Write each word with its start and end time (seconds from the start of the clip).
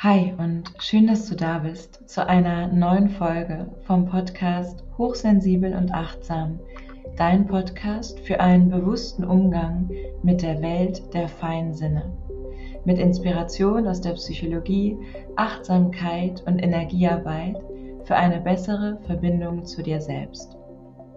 Hi 0.00 0.32
und 0.38 0.72
schön, 0.78 1.08
dass 1.08 1.28
du 1.28 1.34
da 1.34 1.58
bist 1.58 2.08
zu 2.08 2.24
einer 2.24 2.68
neuen 2.68 3.08
Folge 3.08 3.66
vom 3.82 4.06
Podcast 4.06 4.84
Hochsensibel 4.96 5.74
und 5.74 5.92
Achtsam, 5.92 6.60
dein 7.16 7.48
Podcast 7.48 8.20
für 8.20 8.38
einen 8.38 8.70
bewussten 8.70 9.24
Umgang 9.24 9.90
mit 10.22 10.42
der 10.42 10.62
Welt 10.62 11.02
der 11.14 11.26
feinen 11.26 11.74
Sinne. 11.74 12.16
Mit 12.84 13.00
Inspiration 13.00 13.88
aus 13.88 14.00
der 14.00 14.12
Psychologie, 14.12 14.96
Achtsamkeit 15.34 16.44
und 16.46 16.60
Energiearbeit 16.60 17.56
für 18.04 18.14
eine 18.14 18.40
bessere 18.40 19.00
Verbindung 19.04 19.64
zu 19.64 19.82
dir 19.82 20.00
selbst. 20.00 20.56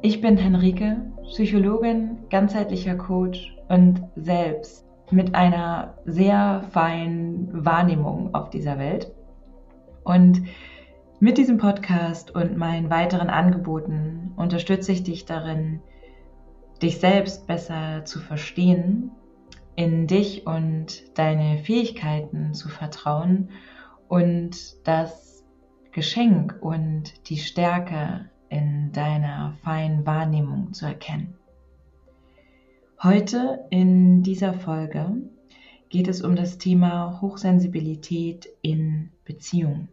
Ich 0.01 0.21
bin 0.21 0.37
Henrike, 0.37 0.97
Psychologin, 1.25 2.17
ganzheitlicher 2.31 2.95
Coach 2.95 3.55
und 3.69 4.01
selbst 4.15 4.90
mit 5.11 5.35
einer 5.35 5.97
sehr 6.05 6.63
feinen 6.71 7.65
Wahrnehmung 7.65 8.33
auf 8.33 8.49
dieser 8.49 8.77
Welt. 8.77 9.11
Und 10.03 10.43
mit 11.19 11.37
diesem 11.37 11.57
Podcast 11.57 12.33
und 12.33 12.57
meinen 12.57 12.89
weiteren 12.89 13.29
Angeboten 13.29 14.33
unterstütze 14.37 14.91
ich 14.91 15.03
dich 15.03 15.25
darin, 15.25 15.81
dich 16.81 16.99
selbst 16.99 17.45
besser 17.45 18.05
zu 18.05 18.19
verstehen, 18.19 19.11
in 19.75 20.07
dich 20.07 20.47
und 20.47 21.17
deine 21.17 21.59
Fähigkeiten 21.59 22.53
zu 22.53 22.69
vertrauen 22.69 23.49
und 24.07 24.87
das 24.87 25.45
Geschenk 25.91 26.57
und 26.61 27.29
die 27.29 27.37
Stärke 27.37 28.29
in 28.49 28.91
deiner 28.91 29.53
feinen 29.63 30.05
Wahrnehmung 30.05 30.73
zu 30.73 30.85
erkennen. 30.85 31.37
Heute 33.03 33.65
in 33.71 34.21
dieser 34.21 34.53
Folge 34.53 35.23
geht 35.89 36.07
es 36.07 36.21
um 36.21 36.35
das 36.35 36.59
Thema 36.59 37.19
Hochsensibilität 37.19 38.47
in 38.61 39.09
Beziehung. 39.25 39.87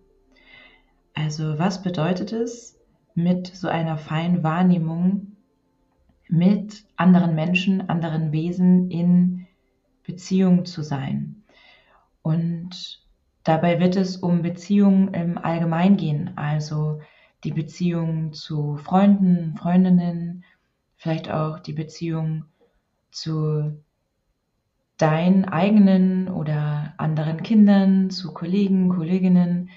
Also 1.15 1.59
was 1.59 1.83
bedeutet 1.83 2.34
es, 2.34 2.79
mit 3.14 3.47
so 3.47 3.67
einer 3.67 3.97
feinen 3.97 4.42
Wahrnehmung 4.42 5.39
mit 6.29 6.84
anderen 6.97 7.34
Menschen, 7.34 7.89
anderen 7.89 8.31
Wesen 8.31 8.91
in 8.91 9.47
Beziehung 10.06 10.67
zu 10.67 10.83
sein? 10.83 11.45
Und 12.20 13.03
dabei 13.42 13.81
wird 13.81 13.97
es 13.97 14.19
um 14.19 14.42
Beziehungen 14.42 15.14
im 15.14 15.39
Allgemeinen 15.39 15.97
gehen, 15.97 16.33
also 16.36 17.01
die 17.42 17.53
Beziehung 17.53 18.34
zu 18.34 18.77
Freunden, 18.77 19.56
Freundinnen, 19.56 20.45
vielleicht 20.98 21.31
auch 21.31 21.59
die 21.59 21.73
Beziehung 21.73 22.45
zu 23.11 23.83
deinen 24.97 25.45
eigenen 25.45 26.28
oder 26.28 26.95
anderen 26.98 27.42
Kindern, 27.42 28.11
zu 28.11 28.34
Kollegen, 28.34 28.89
Kolleginnen 28.89 29.70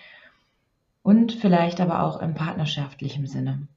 und 1.04 1.32
vielleicht 1.32 1.80
aber 1.80 2.04
auch 2.04 2.22
im 2.22 2.34
partnerschaftlichen 2.34 3.28
Sinne. 3.28 3.68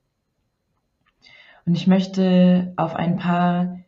Und 1.67 1.75
ich 1.75 1.87
möchte 1.87 2.73
auf 2.77 2.95
ein 2.95 3.17
paar 3.17 3.79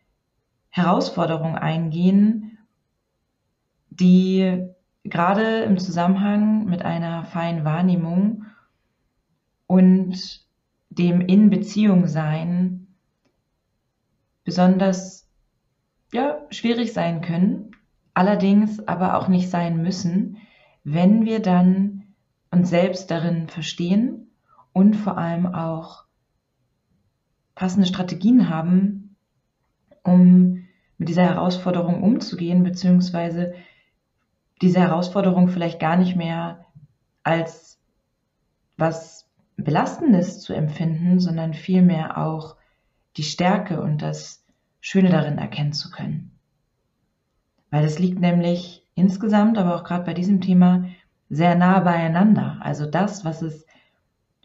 Herausforderungen 0.71 1.57
eingehen, 1.57 2.59
die 3.91 4.67
gerade 5.05 5.61
im 5.61 5.79
Zusammenhang 5.79 6.67
mit 6.67 6.83
einer 6.83 7.25
feinen 7.25 7.65
Wahrnehmung 7.65 8.45
und 9.67 10.47
dem 10.91 11.21
in 11.21 11.51
Beziehung 11.51 12.07
sein 12.07 12.87
besonders 14.45 15.26
ja, 16.13 16.39
schwierig 16.51 16.93
sein 16.93 17.21
können, 17.21 17.73
allerdings 18.15 18.87
aber 18.87 19.17
auch 19.19 19.29
nicht 19.29 19.51
sein 19.51 19.83
müssen, 19.83 20.39
wenn 20.85 21.25
wir 21.25 21.41
dann 21.41 22.15
uns 22.51 22.71
selbst 22.71 23.11
darin 23.11 23.49
verstehen 23.49 24.31
und 24.73 24.95
vor 24.95 25.19
allem 25.19 25.47
auch 25.47 26.05
passende 27.55 27.87
Strategien 27.87 28.49
haben, 28.49 29.17
um 30.03 30.67
mit 30.99 31.09
dieser 31.09 31.25
Herausforderung 31.25 32.03
umzugehen, 32.03 32.63
beziehungsweise 32.63 33.55
diese 34.63 34.81
Herausforderung 34.81 35.49
vielleicht 35.49 35.81
gar 35.81 35.97
nicht 35.97 36.17
mehr 36.17 36.65
als 37.23 37.79
was 38.77 39.29
Belastendes 39.57 40.41
zu 40.41 40.53
empfinden, 40.53 41.19
sondern 41.19 41.55
vielmehr 41.55 42.19
auch 42.19 42.57
die 43.17 43.23
Stärke 43.23 43.81
und 43.81 44.03
das 44.03 44.46
Schöne 44.89 45.11
darin 45.11 45.37
erkennen 45.37 45.73
zu 45.73 45.91
können. 45.91 46.39
Weil 47.71 47.85
es 47.85 47.99
liegt 47.99 48.21
nämlich 48.21 48.87
insgesamt, 48.95 49.59
aber 49.59 49.75
auch 49.75 49.83
gerade 49.83 50.05
bei 50.05 50.15
diesem 50.15 50.41
Thema, 50.41 50.85
sehr 51.29 51.57
nah 51.57 51.81
beieinander. 51.81 52.59
Also 52.61 52.89
das, 52.89 53.25
was 53.25 53.43
es 53.43 53.67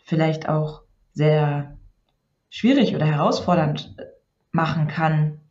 vielleicht 0.03 0.50
auch 0.50 0.81
sehr 1.13 1.78
schwierig 2.50 2.96
oder 2.96 3.06
herausfordernd 3.06 3.96
machen 4.52 4.88
kann, 4.88 5.41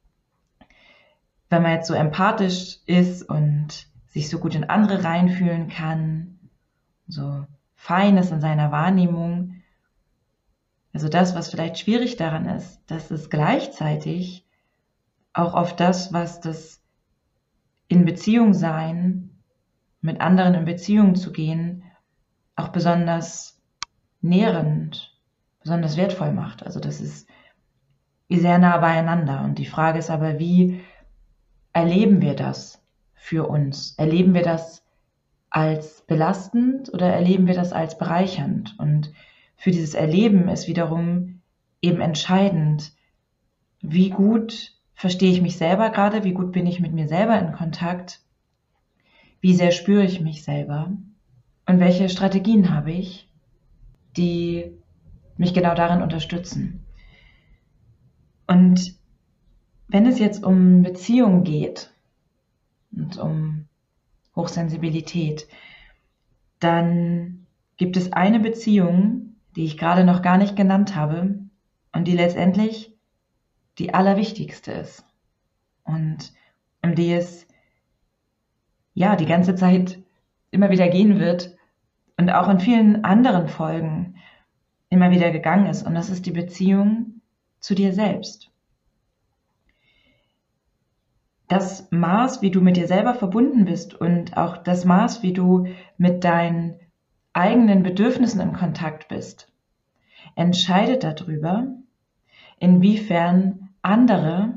wenn 1.51 1.63
man 1.63 1.75
jetzt 1.75 1.87
so 1.87 1.95
empathisch 1.95 2.81
ist 2.87 3.23
und 3.23 3.87
sich 4.09 4.29
so 4.29 4.41
gut 4.41 4.57
in 4.57 4.65
andere 4.65 5.05
reinfühlen 5.05 5.69
kann, 5.69 6.41
so 7.07 7.47
fein 7.77 8.17
ist 8.17 8.33
in 8.33 8.41
seiner 8.41 8.73
Wahrnehmung. 8.73 9.63
Also 10.93 11.09
das, 11.09 11.37
was 11.37 11.49
vielleicht 11.49 11.79
schwierig 11.79 12.17
daran 12.17 12.47
ist, 12.47 12.81
dass 12.89 13.13
es 13.13 13.31
gleichzeitig 13.31 14.45
auch 15.33 15.55
auf 15.55 15.77
das, 15.77 16.13
was 16.13 16.41
das 16.41 16.83
in 17.89 18.05
Beziehung 18.05 18.55
sein, 18.55 19.31
mit 20.01 20.21
anderen 20.21 20.55
in 20.55 20.65
Beziehung 20.65 21.15
zu 21.15 21.33
gehen, 21.33 21.83
auch 22.57 22.69
besonders 22.69 23.61
nährend, 24.21 25.17
besonders 25.61 25.97
wertvoll 25.97 26.33
macht. 26.33 26.65
Also 26.65 26.81
das 26.81 27.01
ist 27.01 27.29
sehr 28.29 28.59
nah 28.59 28.79
beieinander. 28.79 29.43
Und 29.43 29.59
die 29.59 29.67
Frage 29.67 29.99
ist 29.99 30.11
aber, 30.11 30.39
wie 30.39 30.81
erleben 31.73 32.23
wir 32.23 32.35
das 32.35 32.83
für 33.15 33.49
uns? 33.49 33.95
Erleben 33.99 34.35
wir 34.35 34.43
das 34.43 34.85
als 35.51 36.03
belastend 36.03 36.93
oder 36.95 37.13
erleben 37.13 37.47
wir 37.47 37.55
das 37.55 37.73
als 37.73 37.99
bereichernd? 37.99 38.79
Und 38.79 39.13
für 39.57 39.71
dieses 39.71 39.95
Erleben 39.95 40.49
ist 40.49 40.69
wiederum 40.69 41.43
eben 41.83 42.01
entscheidend, 42.01 42.93
wie 43.81 44.11
gut 44.11 44.80
verstehe 45.01 45.33
ich 45.33 45.41
mich 45.41 45.57
selber 45.57 45.89
gerade, 45.89 46.25
wie 46.25 46.35
gut 46.35 46.53
bin 46.53 46.67
ich 46.67 46.79
mit 46.79 46.93
mir 46.93 47.09
selber 47.09 47.41
in 47.41 47.53
Kontakt, 47.53 48.21
wie 49.41 49.55
sehr 49.55 49.71
spüre 49.71 50.05
ich 50.05 50.21
mich 50.21 50.43
selber? 50.43 50.93
Und 51.65 51.81
welche 51.81 52.11
Strategien 52.11 52.75
habe 52.75 52.93
ich, 52.93 53.27
die 54.19 54.71
mich 55.39 55.55
genau 55.55 55.75
darin 55.75 56.03
unterstützen. 56.03 56.85
Und 58.47 58.95
wenn 59.89 60.05
es 60.05 60.19
jetzt 60.19 60.45
um 60.45 60.83
Beziehung 60.83 61.45
geht 61.45 61.91
und 62.93 63.17
um 63.17 63.69
Hochsensibilität, 64.37 65.49
dann 66.59 67.47
gibt 67.79 67.97
es 67.97 68.13
eine 68.13 68.39
Beziehung, 68.39 69.37
die 69.57 69.65
ich 69.65 69.79
gerade 69.79 70.05
noch 70.05 70.21
gar 70.21 70.37
nicht 70.37 70.57
genannt 70.57 70.95
habe 70.95 71.39
und 71.91 72.07
die 72.07 72.15
letztendlich 72.15 72.90
die 73.79 73.95
allerwichtigste 73.95 74.73
ist 74.73 75.05
und 75.85 76.33
um 76.83 76.95
die 76.95 77.13
es 77.13 77.47
ja 78.95 79.17
die 79.17 79.27
ganze 79.27 79.55
Zeit 79.55 80.03
immer 80.51 80.71
wieder 80.71 80.89
gehen 80.89 81.19
wird 81.19 81.57
und 82.17 82.31
auch 82.31 82.49
in 82.49 82.61
vielen 82.61 83.05
anderen 83.05 83.49
Folgen 83.49 84.17
immer 84.91 85.11
wieder 85.11 85.31
gegangen 85.31 85.67
ist. 85.67 85.87
Und 85.87 85.95
das 85.95 86.11
ist 86.11 86.27
die 86.27 86.33
Beziehung 86.33 87.23
zu 87.61 87.75
dir 87.75 87.93
selbst. 87.93 88.51
Das 91.49 91.91
Maß, 91.91 92.43
wie 92.43 92.51
du 92.51 92.61
mit 92.61 92.77
dir 92.77 92.87
selber 92.87 93.15
verbunden 93.15 93.65
bist 93.65 93.95
und 93.95 94.37
auch 94.37 94.59
das 94.59 94.85
Maß, 94.85 95.23
wie 95.23 95.33
du 95.33 95.67
mit 95.97 96.23
deinen 96.23 96.79
eigenen 97.33 97.83
Bedürfnissen 97.83 98.41
in 98.41 98.53
Kontakt 98.53 99.09
bist, 99.09 99.53
entscheidet 100.37 101.03
darüber, 101.03 101.67
inwiefern 102.61 103.71
andere 103.83 104.55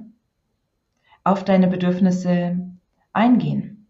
auf 1.23 1.44
deine 1.44 1.67
Bedürfnisse 1.67 2.59
eingehen 3.13 3.88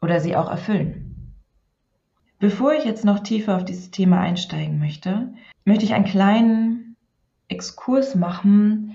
oder 0.00 0.20
sie 0.20 0.36
auch 0.36 0.48
erfüllen. 0.48 1.34
Bevor 2.38 2.72
ich 2.72 2.84
jetzt 2.84 3.04
noch 3.04 3.18
tiefer 3.18 3.56
auf 3.56 3.64
dieses 3.64 3.90
Thema 3.90 4.20
einsteigen 4.20 4.78
möchte, 4.78 5.34
möchte 5.64 5.84
ich 5.84 5.92
einen 5.92 6.04
kleinen 6.04 6.96
Exkurs 7.48 8.14
machen, 8.14 8.94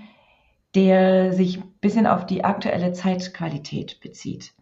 der 0.74 1.32
sich 1.34 1.58
ein 1.58 1.68
bisschen 1.80 2.06
auf 2.06 2.24
die 2.24 2.42
aktuelle 2.42 2.92
Zeitqualität 2.92 4.00
bezieht. 4.00 4.54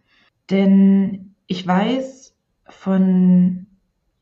Denn 0.49 1.35
ich 1.47 1.65
weiß 1.65 2.35
von 2.67 3.67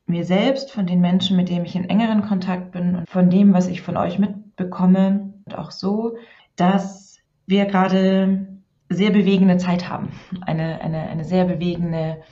mir 0.06 0.24
selbst, 0.24 0.70
von 0.70 0.86
den 0.86 1.00
Menschen, 1.00 1.36
mit 1.36 1.48
denen 1.48 1.64
ich 1.64 1.74
in 1.74 1.88
engeren 1.88 2.22
Kontakt 2.22 2.70
bin 2.70 2.96
und 2.96 3.10
von 3.10 3.30
dem, 3.30 3.52
was 3.52 3.66
ich 3.66 3.82
von 3.82 3.96
euch 3.96 4.18
mitbekomme 4.18 5.31
auch 5.54 5.70
so, 5.70 6.16
dass 6.56 7.18
wir 7.46 7.66
gerade 7.66 8.48
sehr 8.88 9.10
bewegende 9.10 9.56
Zeit 9.56 9.88
haben, 9.88 10.10
eine, 10.42 10.80
eine, 10.80 11.08
eine 11.08 11.24
sehr 11.24 11.44
bewegende 11.44 12.22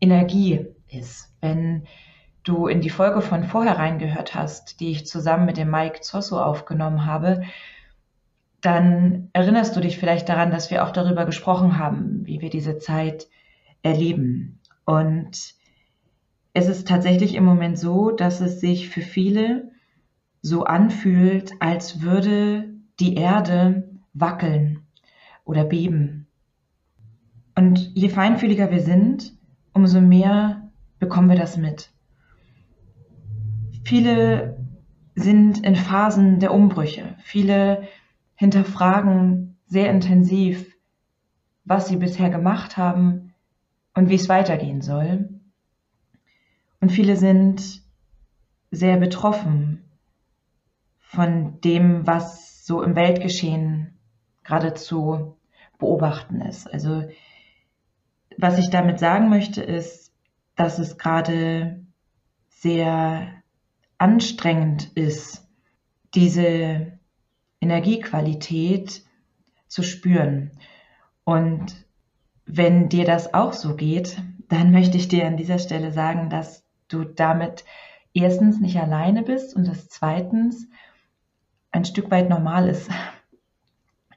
Energie 0.00 0.66
ist. 0.88 1.34
Wenn 1.40 1.86
du 2.44 2.66
in 2.66 2.80
die 2.80 2.90
Folge 2.90 3.22
von 3.22 3.44
vorher 3.44 3.78
reingehört 3.78 4.34
hast, 4.34 4.80
die 4.80 4.90
ich 4.90 5.06
zusammen 5.06 5.46
mit 5.46 5.56
dem 5.56 5.70
Mike 5.70 6.00
Zosso 6.02 6.40
aufgenommen 6.40 7.06
habe, 7.06 7.42
dann 8.60 9.28
erinnerst 9.32 9.76
du 9.76 9.80
dich 9.80 9.98
vielleicht 9.98 10.28
daran, 10.28 10.50
dass 10.50 10.70
wir 10.70 10.84
auch 10.84 10.90
darüber 10.90 11.26
gesprochen 11.26 11.78
haben, 11.78 12.22
wie 12.24 12.40
wir 12.40 12.50
diese 12.50 12.78
Zeit 12.78 13.26
erleben. 13.82 14.60
Und 14.86 15.54
es 16.54 16.68
ist 16.68 16.88
tatsächlich 16.88 17.34
im 17.34 17.44
Moment 17.44 17.78
so, 17.78 18.10
dass 18.10 18.40
es 18.40 18.60
sich 18.60 18.88
für 18.88 19.02
viele 19.02 19.70
so 20.44 20.64
anfühlt, 20.64 21.54
als 21.60 22.02
würde 22.02 22.68
die 23.00 23.14
Erde 23.14 23.88
wackeln 24.12 24.80
oder 25.46 25.64
beben. 25.64 26.26
Und 27.54 27.90
je 27.94 28.10
feinfühliger 28.10 28.70
wir 28.70 28.82
sind, 28.82 29.32
umso 29.72 30.02
mehr 30.02 30.70
bekommen 30.98 31.30
wir 31.30 31.36
das 31.36 31.56
mit. 31.56 31.90
Viele 33.84 34.58
sind 35.14 35.64
in 35.64 35.76
Phasen 35.76 36.40
der 36.40 36.52
Umbrüche. 36.52 37.16
Viele 37.22 37.88
hinterfragen 38.34 39.56
sehr 39.64 39.90
intensiv, 39.90 40.76
was 41.64 41.88
sie 41.88 41.96
bisher 41.96 42.28
gemacht 42.28 42.76
haben 42.76 43.32
und 43.94 44.10
wie 44.10 44.16
es 44.16 44.28
weitergehen 44.28 44.82
soll. 44.82 45.40
Und 46.82 46.92
viele 46.92 47.16
sind 47.16 47.82
sehr 48.70 48.98
betroffen 48.98 49.83
von 51.14 51.60
dem, 51.60 52.06
was 52.06 52.64
so 52.66 52.82
im 52.82 52.96
Weltgeschehen 52.96 53.98
geradezu 54.42 55.36
beobachten 55.78 56.40
ist. 56.40 56.72
Also 56.72 57.04
was 58.36 58.58
ich 58.58 58.70
damit 58.70 58.98
sagen 58.98 59.28
möchte, 59.28 59.62
ist, 59.62 60.12
dass 60.56 60.78
es 60.78 60.98
gerade 60.98 61.84
sehr 62.48 63.28
anstrengend 63.98 64.90
ist, 64.94 65.46
diese 66.14 66.98
Energiequalität 67.60 69.04
zu 69.68 69.82
spüren. 69.82 70.52
Und 71.24 71.74
wenn 72.46 72.88
dir 72.88 73.04
das 73.04 73.34
auch 73.34 73.52
so 73.52 73.74
geht, 73.74 74.22
dann 74.48 74.70
möchte 74.70 74.96
ich 74.96 75.08
dir 75.08 75.26
an 75.26 75.36
dieser 75.36 75.58
Stelle 75.58 75.90
sagen, 75.92 76.28
dass 76.28 76.64
du 76.88 77.04
damit 77.04 77.64
erstens 78.12 78.60
nicht 78.60 78.78
alleine 78.78 79.22
bist 79.22 79.56
und 79.56 79.66
das 79.66 79.88
zweitens 79.88 80.68
ein 81.74 81.84
Stück 81.84 82.10
weit 82.10 82.30
normal 82.30 82.68
ist, 82.68 82.88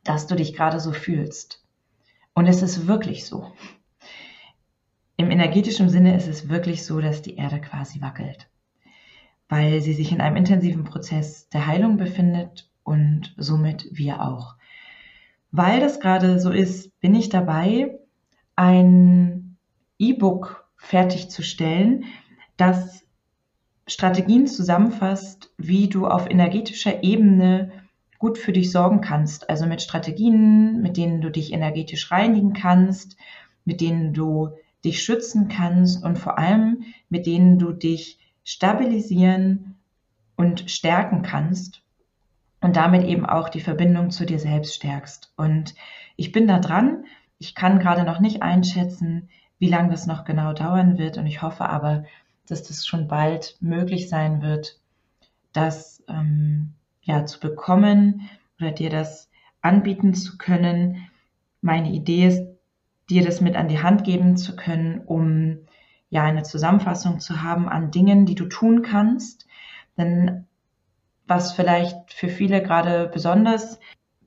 dass 0.04 0.28
du 0.28 0.36
dich 0.36 0.54
gerade 0.54 0.80
so 0.80 0.92
fühlst. 0.92 1.66
Und 2.36 2.46
es 2.46 2.62
ist 2.62 2.86
wirklich 2.86 3.26
so. 3.26 3.52
Im 5.18 5.32
energetischen 5.32 5.90
Sinne 5.90 6.16
ist 6.16 6.28
es 6.28 6.50
wirklich 6.50 6.86
so, 6.86 7.02
dass 7.02 7.24
die 7.24 7.36
Erde 7.36 7.60
quasi 7.60 8.00
wackelt, 8.00 8.48
weil 9.50 9.82
sie 9.82 9.94
sich 9.94 10.12
in 10.12 10.22
einem 10.22 10.36
intensiven 10.36 10.84
Prozess 10.84 11.50
der 11.50 11.66
Heilung 11.66 11.98
befindet 11.98 12.70
und 12.84 13.34
somit 13.38 13.88
wir 13.92 14.22
auch. 14.22 14.56
Weil 15.50 15.80
das 15.80 16.00
gerade 16.00 16.40
so 16.40 16.52
ist, 16.52 17.00
bin 17.00 17.16
ich 17.16 17.30
dabei, 17.30 17.98
ein 18.56 19.58
E-Book 19.98 20.70
fertigzustellen, 20.76 22.06
das 22.56 23.04
Strategien 23.88 24.48
zusammenfasst, 24.48 25.50
wie 25.58 25.88
du 25.88 26.08
auf 26.08 26.30
energetischer 26.30 27.04
Ebene 27.04 27.72
gut 28.20 28.38
für 28.38 28.52
dich 28.52 28.72
sorgen 28.72 29.02
kannst. 29.02 29.50
Also 29.50 29.66
mit 29.66 29.82
Strategien, 29.82 30.82
mit 30.82 30.98
denen 30.98 31.22
du 31.22 31.32
dich 31.32 31.54
energetisch 31.54 32.12
reinigen 32.12 32.54
kannst, 32.54 33.18
mit 33.64 33.82
denen 33.82 34.14
du 34.14 34.50
dich 34.84 35.02
schützen 35.02 35.48
kannst 35.48 36.04
und 36.04 36.18
vor 36.18 36.38
allem 36.38 36.84
mit 37.10 37.26
denen 37.26 37.60
du 37.60 37.72
dich 37.72 38.20
stabilisieren 38.44 39.76
und 40.36 40.70
stärken 40.70 41.22
kannst 41.22 41.82
und 42.62 42.76
damit 42.76 43.04
eben 43.04 43.26
auch 43.26 43.50
die 43.50 43.62
Verbindung 43.62 44.12
zu 44.12 44.26
dir 44.26 44.40
selbst 44.40 44.76
stärkst. 44.76 45.32
Und 45.36 45.76
ich 46.16 46.32
bin 46.32 46.48
da 46.48 46.60
dran. 46.60 47.06
Ich 47.40 47.56
kann 47.56 47.80
gerade 47.80 48.04
noch 48.04 48.20
nicht 48.20 48.42
einschätzen, 48.42 49.30
wie 49.60 49.70
lange 49.70 49.90
das 49.90 50.08
noch 50.08 50.26
genau 50.26 50.54
dauern 50.54 50.98
wird. 50.98 51.18
Und 51.18 51.28
ich 51.28 51.42
hoffe 51.42 51.70
aber, 51.70 52.06
dass 52.48 52.64
das 52.64 52.86
schon 52.86 53.08
bald 53.08 53.58
möglich 53.60 54.10
sein 54.10 54.42
wird, 54.42 54.80
das 55.54 56.04
ähm, 56.08 56.74
ja 57.02 57.26
zu 57.26 57.40
bekommen 57.40 58.30
oder 58.60 58.72
dir 58.72 58.90
das 58.90 59.30
anbieten 59.62 60.14
zu 60.14 60.38
können. 60.38 61.08
Meine 61.62 61.92
Idee 61.92 62.28
ist, 62.28 62.44
dir 63.10 63.24
das 63.24 63.42
mit 63.42 63.56
an 63.56 63.68
die 63.68 63.82
Hand 63.82 64.04
geben 64.04 64.38
zu 64.38 64.56
können, 64.56 65.02
um 65.06 65.60
ja 66.10 66.24
eine 66.24 66.44
Zusammenfassung 66.44 67.20
zu 67.20 67.42
haben 67.42 67.68
an 67.68 67.92
Dingen, 67.92 68.26
die 68.26 68.36
du 68.36 68.46
tun 68.46 68.82
kannst. 68.82 69.48
Denn 69.98 70.46
was 71.26 71.54
vielleicht 71.54 72.14
für 72.14 72.30
viele 72.30 72.62
gerade 72.62 73.10
besonders 73.14 73.80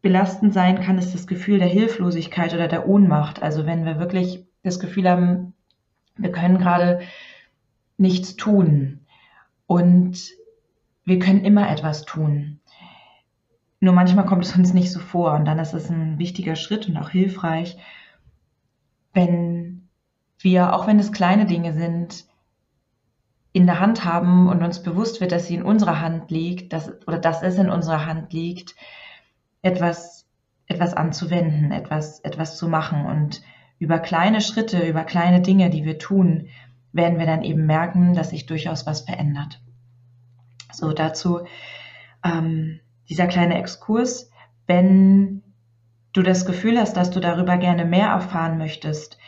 belastend 0.03 0.55
sein 0.55 0.81
kann, 0.81 0.99
ist 0.99 1.15
das 1.15 1.27
Gefühl 1.27 1.59
der 1.59 1.69
Hilflosigkeit 1.69 2.55
oder 2.55 2.69
der 2.69 2.89
Ohnmacht. 2.89 3.43
Also 3.43 3.67
wenn 3.67 3.85
wir 3.85 3.99
wirklich 3.99 4.47
das 4.63 4.81
Gefühl 4.81 5.09
haben, 5.09 5.55
wir 6.17 6.33
können 6.33 6.59
gerade 6.59 7.01
nichts 8.01 8.37
tun 8.37 9.07
und 9.67 10.31
wir 11.05 11.19
können 11.19 11.45
immer 11.45 11.71
etwas 11.71 12.05
tun. 12.05 12.61
Nur 13.79 13.95
manchmal 13.95 14.27
kommt 14.27 14.45
es 14.45 14.57
uns 14.57 14.75
nicht 14.75 14.91
so 14.91 15.01
vor 15.01 15.35
und 15.35 15.45
dann 15.45 15.59
ist 15.59 15.75
es 15.75 15.91
ein 15.91 16.19
wichtiger 16.19 16.57
Schritt 16.57 16.89
und 16.89 16.97
auch 16.97 17.11
hilfreich, 17.11 17.77
wenn 19.13 19.89
wir, 20.39 20.75
auch 20.75 20.87
wenn 20.87 20.99
es 20.99 21.13
kleine 21.13 21.47
Dinge 21.47 21.73
sind, 21.73 22.25
in 23.53 23.67
der 23.67 23.81
Hand 23.81 24.05
haben 24.05 24.49
und 24.49 24.63
uns 24.63 24.83
bewusst 24.83 25.21
wird, 25.21 25.33
dass 25.33 25.47
sie 25.47 25.57
in 25.57 25.63
unserer 25.63 26.01
Hand 26.01 26.31
liegt, 26.31 26.73
dass, 26.73 26.93
oder 27.07 27.19
dass 27.19 27.43
es 27.43 27.57
in 27.57 27.69
unserer 27.69 28.07
Hand 28.07 28.33
liegt, 28.33 28.77
etwas, 29.63 30.27
etwas 30.67 30.95
anzuwenden, 30.95 31.73
etwas, 31.73 32.21
etwas 32.21 32.57
zu 32.57 32.69
machen. 32.69 33.07
Und 33.07 33.43
über 33.79 33.99
kleine 33.99 34.41
Schritte, 34.41 34.87
über 34.87 35.05
kleine 35.05 35.41
Dinge, 35.41 35.71
die 35.71 35.85
wir 35.85 35.99
tun, 35.99 36.49
werden 36.93 37.19
wir 37.19 37.27
dann 37.27 37.43
eben 37.43 37.67
merken, 37.67 38.15
dass 38.15 38.31
sich 38.31 38.47
durchaus 38.47 38.87
was 38.87 39.03
verändert. 39.03 39.61
So, 40.73 40.93
dazu 40.93 41.41
ähm, 42.25 42.81
dieser 43.09 43.27
kleine 43.27 43.59
Exkurs. 43.59 44.31
Wenn 44.67 45.43
du 46.13 46.23
das 46.23 46.47
Gefühl 46.47 46.79
hast, 46.79 46.97
dass 46.97 47.11
du 47.11 47.21
darüber 47.21 47.57
gerne 47.59 47.85
mehr 47.85 48.09
erfahren 48.09 48.59
möchtest, 48.59 49.19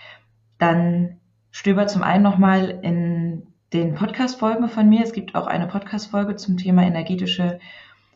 dann 0.59 1.21
stöber 1.51 1.87
zum 1.87 2.03
einen 2.03 2.23
nochmal 2.23 2.81
in 2.83 3.47
den 3.73 3.95
Podcast-Folgen 3.95 4.69
von 4.69 4.89
mir. 4.89 5.03
Es 5.03 5.13
gibt 5.13 5.35
auch 5.35 5.47
eine 5.47 5.67
Podcast-Folge 5.67 6.37
zum 6.37 6.57
Thema 6.57 6.83
energetische 6.83 7.59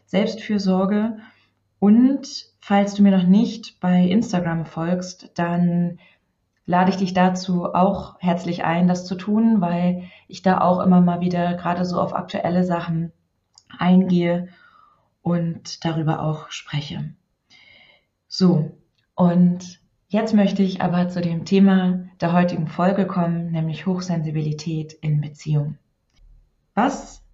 Selbstfürsorge. 0.06 1.18
Und 1.78 2.26
falls 2.60 2.94
du 2.94 3.02
mir 3.02 3.16
noch 3.16 3.26
nicht 3.26 3.80
bei 3.80 4.02
Instagram 4.02 4.66
folgst, 4.66 5.30
dann 5.34 5.98
lade 6.66 6.90
ich 6.90 6.96
dich 6.96 7.14
dazu 7.14 7.72
auch 7.74 8.16
herzlich 8.20 8.64
ein, 8.64 8.88
das 8.88 9.06
zu 9.06 9.14
tun, 9.14 9.60
weil 9.60 10.04
ich 10.28 10.42
da 10.42 10.60
auch 10.60 10.80
immer 10.80 11.00
mal 11.00 11.20
wieder 11.20 11.54
gerade 11.54 11.84
so 11.84 12.00
auf 12.00 12.14
aktuelle 12.14 12.64
Sachen 12.64 13.12
eingehe 13.78 14.48
und 15.22 15.84
darüber 15.84 16.20
auch 16.22 16.50
spreche. 16.50 17.14
So, 18.28 18.72
und 19.14 19.80
Jetzt 20.08 20.34
möchte 20.34 20.62
ich 20.62 20.82
aber 20.82 21.08
zu 21.08 21.20
dem 21.20 21.44
Thema 21.44 22.04
der 22.20 22.32
heutigen 22.32 22.68
Folge 22.68 23.06
kommen, 23.06 23.50
nämlich 23.50 23.86
Hochsensibilität 23.86 24.92
in 24.92 25.20
Beziehung. 25.20 25.78
Was 26.74 27.24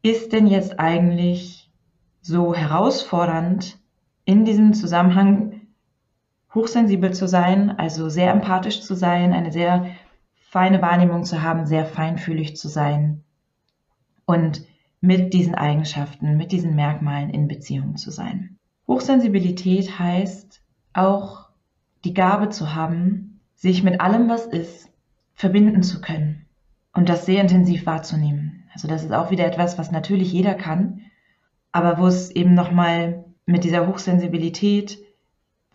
ist 0.00 0.32
denn 0.32 0.46
jetzt 0.46 0.78
eigentlich 0.78 1.68
so 2.20 2.54
herausfordernd 2.54 3.78
in 4.24 4.44
diesem 4.44 4.72
Zusammenhang 4.72 5.59
hochsensibel 6.54 7.12
zu 7.12 7.28
sein, 7.28 7.70
also 7.78 8.08
sehr 8.08 8.32
empathisch 8.32 8.82
zu 8.82 8.94
sein, 8.94 9.32
eine 9.32 9.52
sehr 9.52 9.86
feine 10.50 10.82
Wahrnehmung 10.82 11.24
zu 11.24 11.42
haben, 11.42 11.66
sehr 11.66 11.84
feinfühlig 11.84 12.56
zu 12.56 12.68
sein 12.68 13.22
und 14.24 14.62
mit 15.00 15.32
diesen 15.32 15.54
Eigenschaften, 15.54 16.36
mit 16.36 16.52
diesen 16.52 16.74
Merkmalen 16.74 17.30
in 17.30 17.48
Beziehung 17.48 17.96
zu 17.96 18.10
sein. 18.10 18.58
Hochsensibilität 18.86 19.98
heißt 19.98 20.60
auch 20.92 21.48
die 22.04 22.14
Gabe 22.14 22.48
zu 22.48 22.74
haben, 22.74 23.40
sich 23.54 23.82
mit 23.82 24.00
allem, 24.00 24.28
was 24.28 24.46
ist, 24.46 24.90
verbinden 25.34 25.82
zu 25.82 26.00
können 26.00 26.46
und 26.92 27.08
das 27.08 27.26
sehr 27.26 27.40
intensiv 27.40 27.86
wahrzunehmen. 27.86 28.64
Also 28.72 28.88
das 28.88 29.04
ist 29.04 29.12
auch 29.12 29.30
wieder 29.30 29.46
etwas, 29.46 29.78
was 29.78 29.92
natürlich 29.92 30.32
jeder 30.32 30.54
kann, 30.54 31.02
aber 31.72 31.98
wo 31.98 32.06
es 32.06 32.30
eben 32.30 32.54
nochmal 32.54 33.24
mit 33.46 33.64
dieser 33.64 33.86
Hochsensibilität 33.86 34.98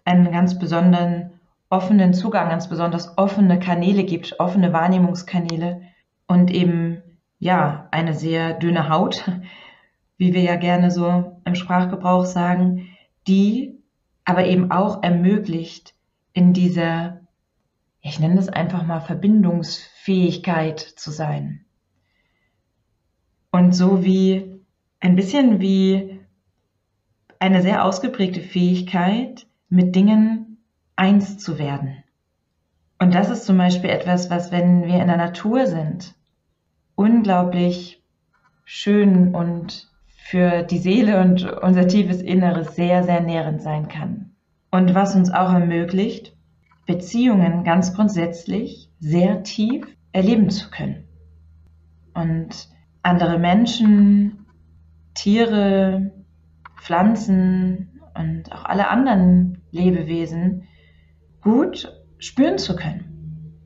einen 0.06 0.32
ganz 0.32 0.58
besonderen 0.58 1.32
offenen 1.70 2.14
Zugang, 2.14 2.50
ganz 2.50 2.70
besonders 2.70 3.18
offene 3.18 3.60
Kanäle 3.60 4.04
gibt, 4.04 4.40
offene 4.40 4.72
Wahrnehmungskanäle 4.72 5.82
und 6.28 6.52
eben 6.52 7.04
ja 7.40 7.88
eine 7.92 8.14
sehr 8.14 8.54
dünne 8.54 8.90
Haut, 8.90 9.30
wie 10.18 10.34
wir 10.34 10.42
ja 10.42 10.56
gerne 10.56 10.92
so 10.92 11.42
im 11.44 11.56
Sprachgebrauch 11.56 12.26
sagen, 12.26 12.88
die 13.28 13.84
aber 14.24 14.46
eben 14.46 14.72
auch 14.72 15.04
ermöglicht, 15.04 15.94
in 16.34 16.54
dieser 16.54 17.20
ich 18.08 18.20
nenne 18.20 18.40
es 18.40 18.50
einfach 18.50 18.86
mal 18.86 19.00
Verbindungsfähigkeit 19.00 20.80
zu 20.80 21.10
sein. 21.10 21.66
Und 23.52 23.74
so 23.74 24.04
wie 24.04 24.62
ein 25.00 25.16
bisschen 25.16 25.60
wie 25.60 26.20
eine 27.40 27.64
sehr 27.64 27.84
ausgeprägte 27.84 28.42
Fähigkeit, 28.42 29.48
mit 29.75 29.96
Dingen 29.96 30.58
eins 30.96 31.38
zu 31.38 31.60
werden. 31.60 32.03
Und 32.98 33.13
das 33.13 33.29
ist 33.29 33.46
zum 33.46 33.58
Beispiel 33.58 33.89
etwas, 33.89 34.29
was, 34.29 34.51
wenn 34.51 34.86
wir 34.86 35.01
in 35.01 35.08
der 35.08 35.17
Natur 35.17 35.67
sind, 35.67 36.15
unglaublich 36.96 38.01
schön 38.63 39.36
und 39.36 39.91
für 40.15 40.63
die 40.63 40.77
Seele 40.77 41.22
und 41.22 41.44
unser 41.62 41.88
tiefes 41.88 42.22
Inneres 42.22 42.75
sehr, 42.75 43.03
sehr 43.03 43.22
nährend 43.22 43.62
sein 43.62 43.89
kann. 43.89 44.32
Und 44.72 44.96
was 44.96 45.15
uns 45.15 45.29
auch 45.29 45.51
ermöglicht, 45.53 46.36
Beziehungen 46.86 47.63
ganz 47.63 47.94
grundsätzlich 47.94 48.89
sehr 49.00 49.44
tief 49.44 49.86
erleben 50.13 50.50
zu 50.50 50.70
können. 50.70 51.03
Und 52.13 52.70
andere 53.03 53.38
Menschen, 53.39 54.46
Tiere, 55.13 56.12
Pflanzen 56.77 58.00
und 58.15 58.51
auch 58.51 58.65
alle 58.65 58.88
anderen 58.88 59.55
Lebewesen 59.75 60.67
gut 61.41 61.94
spüren 62.17 62.58
zu 62.58 62.75
können. 62.75 63.60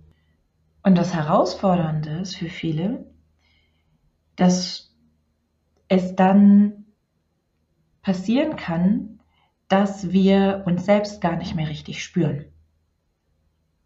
Und 0.83 0.97
das 0.97 1.13
Herausfordernde 1.13 2.19
ist 2.21 2.35
für 2.35 2.49
viele, 2.49 3.05
dass 4.35 4.95
es 5.87 6.15
dann 6.15 6.85
passieren 8.01 8.55
kann, 8.55 9.19
dass 9.67 10.11
wir 10.11 10.63
uns 10.65 10.85
selbst 10.85 11.21
gar 11.21 11.35
nicht 11.35 11.55
mehr 11.55 11.69
richtig 11.69 12.03
spüren. 12.03 12.45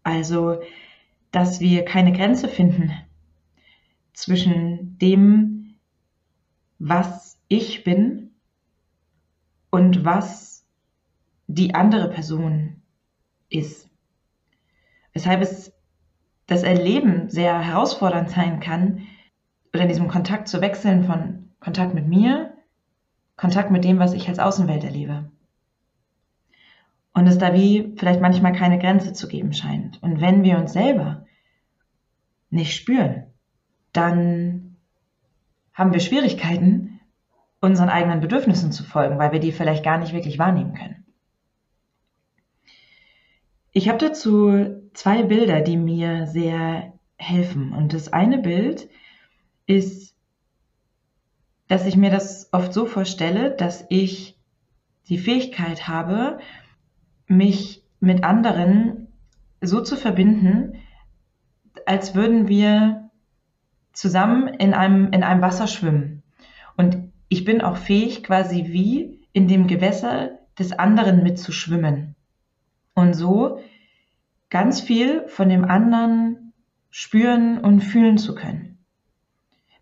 Also, 0.02 0.60
dass 1.30 1.60
wir 1.60 1.84
keine 1.84 2.12
Grenze 2.12 2.48
finden 2.48 2.90
zwischen 4.12 4.98
dem, 4.98 5.76
was 6.78 7.38
ich 7.48 7.84
bin 7.84 8.30
und 9.70 10.04
was 10.04 10.53
die 11.54 11.74
andere 11.74 12.10
Person 12.10 12.82
ist. 13.48 13.88
Weshalb 15.12 15.40
es 15.40 15.72
das 16.46 16.62
Erleben 16.62 17.30
sehr 17.30 17.58
herausfordernd 17.58 18.30
sein 18.30 18.60
kann, 18.60 19.06
oder 19.72 19.82
in 19.82 19.88
diesem 19.88 20.08
Kontakt 20.08 20.46
zu 20.46 20.60
wechseln 20.60 21.04
von 21.04 21.50
Kontakt 21.58 21.94
mit 21.94 22.06
mir, 22.06 22.54
Kontakt 23.36 23.70
mit 23.70 23.84
dem, 23.84 23.98
was 23.98 24.12
ich 24.12 24.28
als 24.28 24.38
Außenwelt 24.38 24.84
erlebe. 24.84 25.30
Und 27.12 27.26
es 27.26 27.38
da 27.38 27.54
wie 27.54 27.94
vielleicht 27.96 28.20
manchmal 28.20 28.52
keine 28.52 28.78
Grenze 28.78 29.12
zu 29.12 29.26
geben 29.26 29.52
scheint. 29.52 30.00
Und 30.02 30.20
wenn 30.20 30.44
wir 30.44 30.58
uns 30.58 30.72
selber 30.72 31.26
nicht 32.50 32.74
spüren, 32.74 33.26
dann 33.92 34.76
haben 35.72 35.92
wir 35.92 36.00
Schwierigkeiten, 36.00 37.00
unseren 37.60 37.88
eigenen 37.88 38.20
Bedürfnissen 38.20 38.72
zu 38.72 38.84
folgen, 38.84 39.18
weil 39.18 39.32
wir 39.32 39.40
die 39.40 39.52
vielleicht 39.52 39.84
gar 39.84 39.98
nicht 39.98 40.12
wirklich 40.12 40.38
wahrnehmen 40.38 40.74
können. 40.74 41.03
Ich 43.76 43.88
habe 43.88 43.98
dazu 43.98 44.88
zwei 44.92 45.24
Bilder, 45.24 45.60
die 45.60 45.76
mir 45.76 46.28
sehr 46.28 46.92
helfen. 47.16 47.72
Und 47.72 47.92
das 47.92 48.12
eine 48.12 48.38
Bild 48.38 48.88
ist, 49.66 50.14
dass 51.66 51.84
ich 51.84 51.96
mir 51.96 52.10
das 52.10 52.52
oft 52.52 52.72
so 52.72 52.86
vorstelle, 52.86 53.50
dass 53.50 53.84
ich 53.88 54.38
die 55.08 55.18
Fähigkeit 55.18 55.88
habe, 55.88 56.38
mich 57.26 57.82
mit 57.98 58.22
anderen 58.22 59.08
so 59.60 59.82
zu 59.82 59.96
verbinden, 59.96 60.74
als 61.84 62.14
würden 62.14 62.46
wir 62.46 63.10
zusammen 63.92 64.46
in 64.54 64.72
einem, 64.72 65.12
in 65.12 65.24
einem 65.24 65.42
Wasser 65.42 65.66
schwimmen. 65.66 66.22
Und 66.76 67.12
ich 67.28 67.44
bin 67.44 67.60
auch 67.60 67.76
fähig, 67.76 68.22
quasi 68.22 68.66
wie 68.68 69.18
in 69.32 69.48
dem 69.48 69.66
Gewässer 69.66 70.38
des 70.60 70.70
anderen 70.70 71.24
mitzuschwimmen. 71.24 72.13
Und 72.94 73.14
so 73.14 73.60
ganz 74.50 74.80
viel 74.80 75.28
von 75.28 75.48
dem 75.48 75.64
anderen 75.64 76.52
spüren 76.90 77.58
und 77.58 77.80
fühlen 77.80 78.18
zu 78.18 78.34
können. 78.34 78.78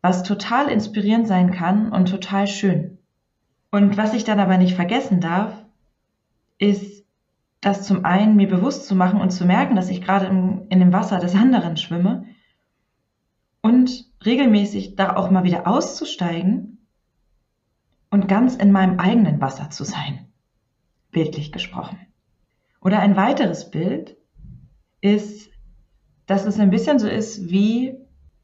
Was 0.00 0.22
total 0.22 0.68
inspirierend 0.68 1.28
sein 1.28 1.52
kann 1.52 1.92
und 1.92 2.08
total 2.08 2.46
schön. 2.46 2.98
Und 3.70 3.96
was 3.96 4.14
ich 4.14 4.24
dann 4.24 4.40
aber 4.40 4.56
nicht 4.56 4.74
vergessen 4.74 5.20
darf, 5.20 5.62
ist 6.58 7.04
das 7.60 7.86
zum 7.86 8.04
einen 8.04 8.36
mir 8.36 8.48
bewusst 8.48 8.86
zu 8.86 8.94
machen 8.94 9.20
und 9.20 9.30
zu 9.30 9.44
merken, 9.44 9.76
dass 9.76 9.88
ich 9.88 10.02
gerade 10.02 10.26
in, 10.26 10.66
in 10.68 10.80
dem 10.80 10.92
Wasser 10.92 11.18
des 11.18 11.34
anderen 11.34 11.76
schwimme 11.76 12.26
und 13.60 14.10
regelmäßig 14.24 14.96
da 14.96 15.16
auch 15.16 15.30
mal 15.30 15.44
wieder 15.44 15.66
auszusteigen 15.66 16.86
und 18.10 18.28
ganz 18.28 18.56
in 18.56 18.72
meinem 18.72 18.98
eigenen 18.98 19.40
Wasser 19.40 19.70
zu 19.70 19.84
sein, 19.84 20.26
bildlich 21.12 21.52
gesprochen. 21.52 21.98
Oder 22.82 23.00
ein 23.00 23.16
weiteres 23.16 23.70
Bild 23.70 24.16
ist, 25.00 25.50
dass 26.26 26.44
es 26.44 26.58
ein 26.58 26.70
bisschen 26.70 26.98
so 26.98 27.08
ist 27.08 27.50
wie, 27.50 27.94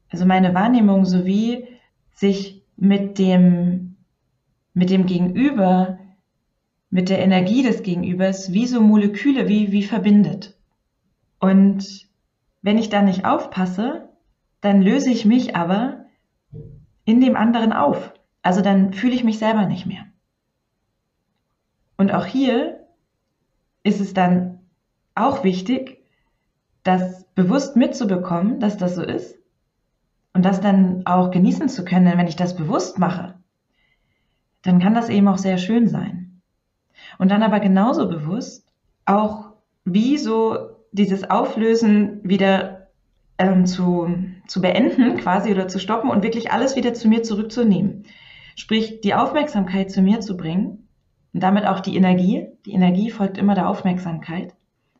also 0.09 0.25
meine 0.25 0.53
Wahrnehmung, 0.53 1.05
so 1.05 1.25
wie 1.25 1.67
sich 2.13 2.63
mit 2.75 3.17
dem, 3.19 3.97
mit 4.73 4.89
dem 4.89 5.05
Gegenüber 5.05 5.99
mit 6.89 7.09
der 7.09 7.19
Energie 7.19 7.63
des 7.63 7.83
Gegenübers 7.83 8.51
wie 8.51 8.65
so 8.65 8.81
Moleküle, 8.81 9.47
wie, 9.47 9.71
wie 9.71 9.83
verbindet. 9.83 10.57
Und 11.39 12.07
wenn 12.61 12.77
ich 12.77 12.89
da 12.89 13.01
nicht 13.01 13.25
aufpasse, 13.25 14.09
dann 14.61 14.81
löse 14.81 15.11
ich 15.11 15.25
mich 15.25 15.55
aber 15.55 16.05
in 17.05 17.21
dem 17.21 17.35
anderen 17.35 17.73
auf. 17.73 18.13
Also 18.41 18.61
dann 18.61 18.93
fühle 18.93 19.13
ich 19.13 19.23
mich 19.23 19.39
selber 19.39 19.65
nicht 19.65 19.85
mehr. 19.85 20.05
Und 21.97 22.11
auch 22.13 22.25
hier 22.25 22.78
ist 23.89 23.99
es 23.99 24.13
dann 24.13 24.59
auch 25.15 25.43
wichtig, 25.43 26.03
das 26.83 27.25
bewusst 27.35 27.75
mitzubekommen, 27.75 28.59
dass 28.59 28.77
das 28.77 28.95
so 28.95 29.03
ist 29.03 29.37
und 30.33 30.45
das 30.45 30.61
dann 30.61 31.05
auch 31.05 31.31
genießen 31.31 31.67
zu 31.67 31.83
können. 31.83 32.05
Denn 32.05 32.17
wenn 32.17 32.27
ich 32.27 32.35
das 32.35 32.55
bewusst 32.55 32.99
mache, 32.99 33.35
dann 34.61 34.79
kann 34.79 34.93
das 34.93 35.09
eben 35.09 35.27
auch 35.27 35.37
sehr 35.37 35.57
schön 35.57 35.87
sein. 35.87 36.41
Und 37.17 37.31
dann 37.31 37.43
aber 37.43 37.59
genauso 37.59 38.07
bewusst 38.07 38.67
auch, 39.05 39.53
wie 39.85 40.17
so 40.17 40.69
dieses 40.91 41.29
Auflösen 41.29 42.21
wieder 42.23 42.89
ähm, 43.37 43.65
zu, 43.65 44.07
zu 44.47 44.61
beenden 44.61 45.17
quasi 45.21 45.51
oder 45.51 45.67
zu 45.67 45.79
stoppen 45.79 46.09
und 46.09 46.23
wirklich 46.23 46.51
alles 46.51 46.75
wieder 46.75 46.93
zu 46.93 47.07
mir 47.07 47.23
zurückzunehmen. 47.23 48.05
Sprich, 48.55 49.01
die 49.01 49.15
Aufmerksamkeit 49.15 49.89
zu 49.89 50.01
mir 50.01 50.19
zu 50.19 50.37
bringen 50.37 50.88
und 51.33 51.41
damit 51.41 51.65
auch 51.65 51.79
die 51.79 51.95
Energie. 51.95 52.47
Die 52.65 52.73
Energie 52.73 53.11
folgt 53.11 53.37
immer 53.37 53.55
der 53.55 53.69
Aufmerksamkeit, 53.69 54.53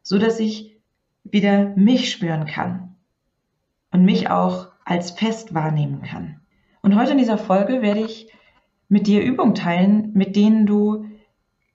so 0.03 0.17
dass 0.17 0.39
ich 0.39 0.77
wieder 1.23 1.75
mich 1.75 2.11
spüren 2.11 2.45
kann 2.45 2.95
und 3.91 4.05
mich 4.05 4.29
auch 4.29 4.69
als 4.85 5.11
fest 5.11 5.53
wahrnehmen 5.53 6.01
kann. 6.01 6.41
Und 6.81 6.95
heute 6.95 7.11
in 7.11 7.17
dieser 7.17 7.37
Folge 7.37 7.81
werde 7.81 8.01
ich 8.01 8.31
mit 8.87 9.07
dir 9.07 9.23
Übungen 9.23 9.55
teilen, 9.55 10.11
mit 10.13 10.35
denen 10.35 10.65
du 10.65 11.05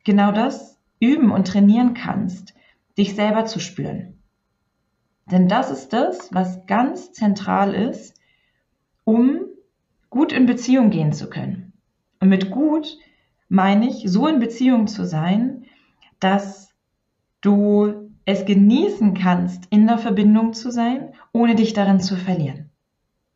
genau 0.05 0.33
das 0.33 0.81
üben 1.01 1.31
und 1.31 1.47
trainieren 1.47 1.95
kannst, 1.95 2.55
dich 2.97 3.15
selber 3.15 3.45
zu 3.45 3.61
spüren. 3.61 4.19
Denn 5.31 5.49
das 5.49 5.71
ist 5.71 5.93
das, 5.93 6.33
was 6.33 6.67
ganz 6.67 7.13
zentral 7.13 7.75
ist, 7.75 8.21
um 9.05 9.41
gut 10.11 10.33
in 10.33 10.47
Beziehung 10.47 10.91
gehen 10.91 11.13
zu 11.13 11.31
können. 11.31 11.73
Und 12.21 12.29
mit 12.29 12.51
gut 12.51 12.99
meine 13.49 13.89
ich, 13.89 14.05
so 14.07 14.27
in 14.27 14.39
Beziehung 14.39 14.87
zu 14.87 15.05
sein, 15.05 15.65
dass 16.21 16.75
du 17.41 18.11
es 18.25 18.47
genießen 18.47 19.15
kannst, 19.15 19.67
in 19.71 19.87
der 19.87 19.99
Verbindung 19.99 20.55
zu 20.55 20.71
sein, 20.71 21.13
ohne 21.33 21.55
dich 21.55 21.73
darin 21.75 22.01
zu 22.01 22.17
verlieren. 22.17 22.71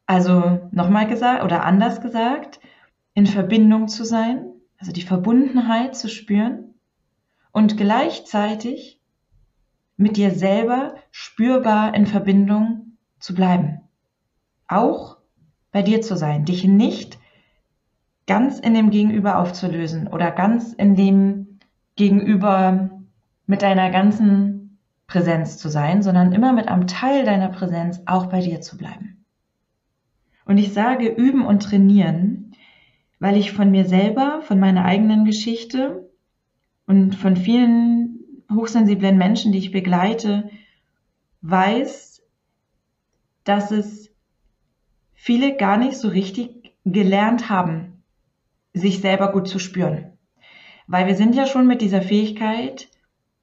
Also 0.07 0.69
nochmal 0.73 1.07
gesagt 1.07 1.45
oder 1.45 1.65
anders 1.65 2.01
gesagt, 2.01 2.61
in 3.13 3.27
Verbindung 3.27 3.89
zu 3.89 4.05
sein, 4.05 4.47
also 4.79 4.93
die 4.93 5.03
Verbundenheit 5.03 5.97
zu 5.97 6.09
spüren 6.09 6.75
und 7.53 7.77
gleichzeitig 7.77 9.01
mit 9.97 10.17
dir 10.17 10.31
selber 10.31 10.95
spürbar 11.11 11.95
in 11.95 12.07
Verbindung 12.07 12.97
zu 13.19 13.35
bleiben. 13.35 13.81
Auch 14.69 15.19
bei 15.73 15.83
dir 15.83 16.01
zu 16.01 16.17
sein, 16.17 16.45
dich 16.45 16.65
nicht 16.65 17.18
ganz 18.29 18.61
in 18.61 18.75
dem 18.75 18.91
Gegenüber 18.91 19.39
aufzulösen 19.39 20.07
oder 20.07 20.31
ganz 20.31 20.73
in 20.75 20.95
dem 20.95 21.59
Gegenüber 21.97 22.91
mit 23.47 23.63
deiner 23.63 23.91
ganzen 23.91 24.79
Präsenz 25.09 25.57
zu 25.57 25.71
sein, 25.71 26.03
sondern 26.03 26.33
immer 26.33 26.53
mit 26.53 26.69
einem 26.69 26.87
Teil 26.87 27.25
deiner 27.25 27.49
Präsenz 27.49 28.03
auch 28.07 28.27
bei 28.27 28.41
dir 28.41 28.61
zu 28.61 28.77
bleiben. 28.77 29.25
Und 30.45 30.59
ich 30.59 30.73
sage 30.73 31.09
üben 31.09 31.45
und 31.45 31.63
trainieren, 31.63 32.53
weil 33.19 33.37
ich 33.37 33.53
von 33.53 33.71
mir 33.71 33.87
selber, 33.87 34.43
von 34.43 34.61
meiner 34.61 34.85
eigenen 34.85 35.25
Geschichte 35.25 36.09
und 36.87 37.17
von 37.17 37.37
vielen 37.37 38.45
hochsensiblen 38.53 39.17
Menschen, 39.17 39.53
die 39.53 39.59
ich 39.59 39.73
begleite, 39.73 40.51
weiß, 41.41 42.23
dass 43.45 43.71
es 43.71 44.11
viele 45.15 45.57
gar 45.57 45.79
nicht 45.79 45.97
so 45.97 46.09
richtig 46.09 46.75
gelernt 46.85 47.49
haben, 47.49 47.98
sich 48.75 49.01
selber 49.01 49.33
gut 49.33 49.49
zu 49.49 49.59
spüren. 49.59 50.19
Weil 50.87 51.07
wir 51.07 51.17
sind 51.17 51.35
ja 51.35 51.47
schon 51.47 51.67
mit 51.67 51.83
dieser 51.83 52.03
Fähigkeit 52.03 52.89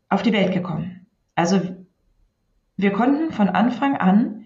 auf 0.10 0.22
die 0.22 0.34
Welt 0.34 0.53
gekommen. 0.53 1.08
Also 1.36 1.62
wir 2.77 2.91
konnten 2.91 3.32
von 3.32 3.50
Anfang 3.50 3.98
an 3.98 4.46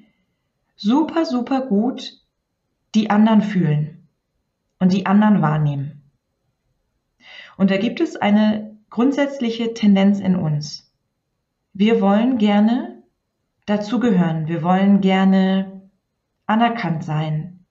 super, 0.75 1.25
super 1.25 1.61
gut 1.61 2.13
die 2.95 3.09
anderen 3.09 3.41
fühlen 3.41 4.07
und 4.79 4.93
die 4.93 5.05
anderen 5.05 5.41
wahrnehmen. 5.41 6.01
Und 7.57 7.71
da 7.71 7.77
gibt 7.77 7.99
es 7.99 8.15
eine 8.15 8.77
grundsätzliche 8.89 9.73
Tendenz 9.73 10.19
in 10.19 10.35
uns. 10.35 10.91
Wir 11.73 12.01
wollen 12.01 12.37
gerne 12.37 13.03
dazugehören. 13.65 14.47
Wir 14.47 14.63
wollen 14.63 15.01
gerne 15.01 15.81
anerkannt 16.47 17.03
sein. 17.03 17.65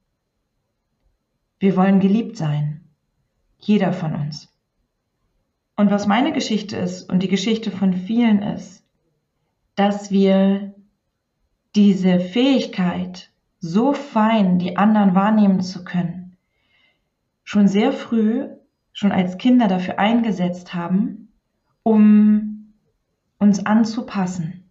Wir 1.59 1.75
wollen 1.77 1.99
geliebt 1.99 2.37
sein. 2.37 2.78
Jeder 3.59 3.93
von 3.93 4.15
uns. 4.15 4.49
Und 5.77 5.91
was 5.91 6.07
meine 6.07 6.33
Geschichte 6.33 6.77
ist 6.77 7.09
und 7.09 7.23
die 7.23 7.29
Geschichte 7.29 7.71
von 7.71 7.93
vielen 7.93 8.43
ist, 8.43 8.85
dass 9.77 10.11
wir 10.11 10.75
diese 11.77 12.19
Fähigkeit, 12.19 13.31
so 13.61 13.93
fein 13.93 14.59
die 14.59 14.77
anderen 14.77 15.15
wahrnehmen 15.15 15.61
zu 15.61 15.85
können, 15.85 16.37
schon 17.45 17.69
sehr 17.69 17.93
früh, 17.93 18.49
schon 18.93 19.13
als 19.13 19.39
Kinder 19.39 19.69
dafür 19.69 19.99
eingesetzt 19.99 20.75
haben, 20.75 21.33
um 21.83 22.75
uns 23.39 23.65
anzupassen, 23.65 24.69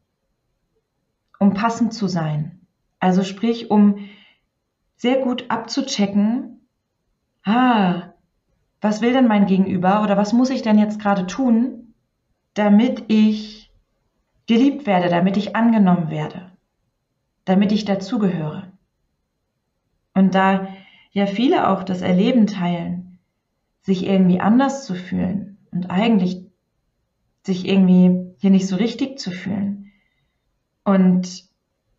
um 1.40 1.54
passend 1.54 1.94
zu 1.94 2.08
sein. 2.08 2.60
Also 3.00 3.24
sprich, 3.24 3.72
um 3.72 4.10
sehr 4.98 5.22
gut 5.22 5.46
abzuchecken, 5.50 6.68
ah, 7.44 8.14
was 8.88 9.02
will 9.02 9.12
denn 9.12 9.28
mein 9.28 9.48
Gegenüber 9.48 10.02
oder 10.02 10.16
was 10.16 10.32
muss 10.32 10.50
ich 10.50 10.62
denn 10.62 10.80
jetzt 10.80 10.98
gerade 10.98 11.28
tun, 11.28 11.94
damit 12.54 13.04
ich 13.10 13.70
geliebt 14.46 14.88
werde, 14.88 15.10
damit 15.10 15.36
ich 15.36 15.58
angenommen 15.58 16.10
werde, 16.10 16.54
damit 17.44 17.74
ich 17.74 17.84
dazugehöre. 17.84 18.72
Und 20.14 20.36
da 20.36 20.70
ja 21.12 21.26
viele 21.26 21.68
auch 21.68 21.84
das 21.84 22.02
Erleben 22.02 22.48
teilen, 22.48 23.20
sich 23.82 24.06
irgendwie 24.06 24.40
anders 24.40 24.86
zu 24.86 24.96
fühlen 24.96 25.58
und 25.74 25.92
eigentlich 25.92 26.46
sich 27.46 27.68
irgendwie 27.68 28.34
hier 28.38 28.52
nicht 28.52 28.68
so 28.68 28.78
richtig 28.78 29.20
zu 29.20 29.32
fühlen 29.32 29.92
und 30.86 31.44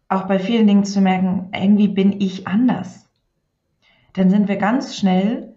auch 0.09 0.26
bei 0.26 0.38
vielen 0.38 0.66
Dingen 0.66 0.85
zu 0.85 1.02
merken, 1.02 1.50
irgendwie 1.54 1.88
bin 1.88 2.18
ich 2.18 2.49
anders, 2.49 3.11
dann 4.14 4.30
sind 4.30 4.49
wir 4.49 4.57
ganz 4.57 4.97
schnell 4.97 5.54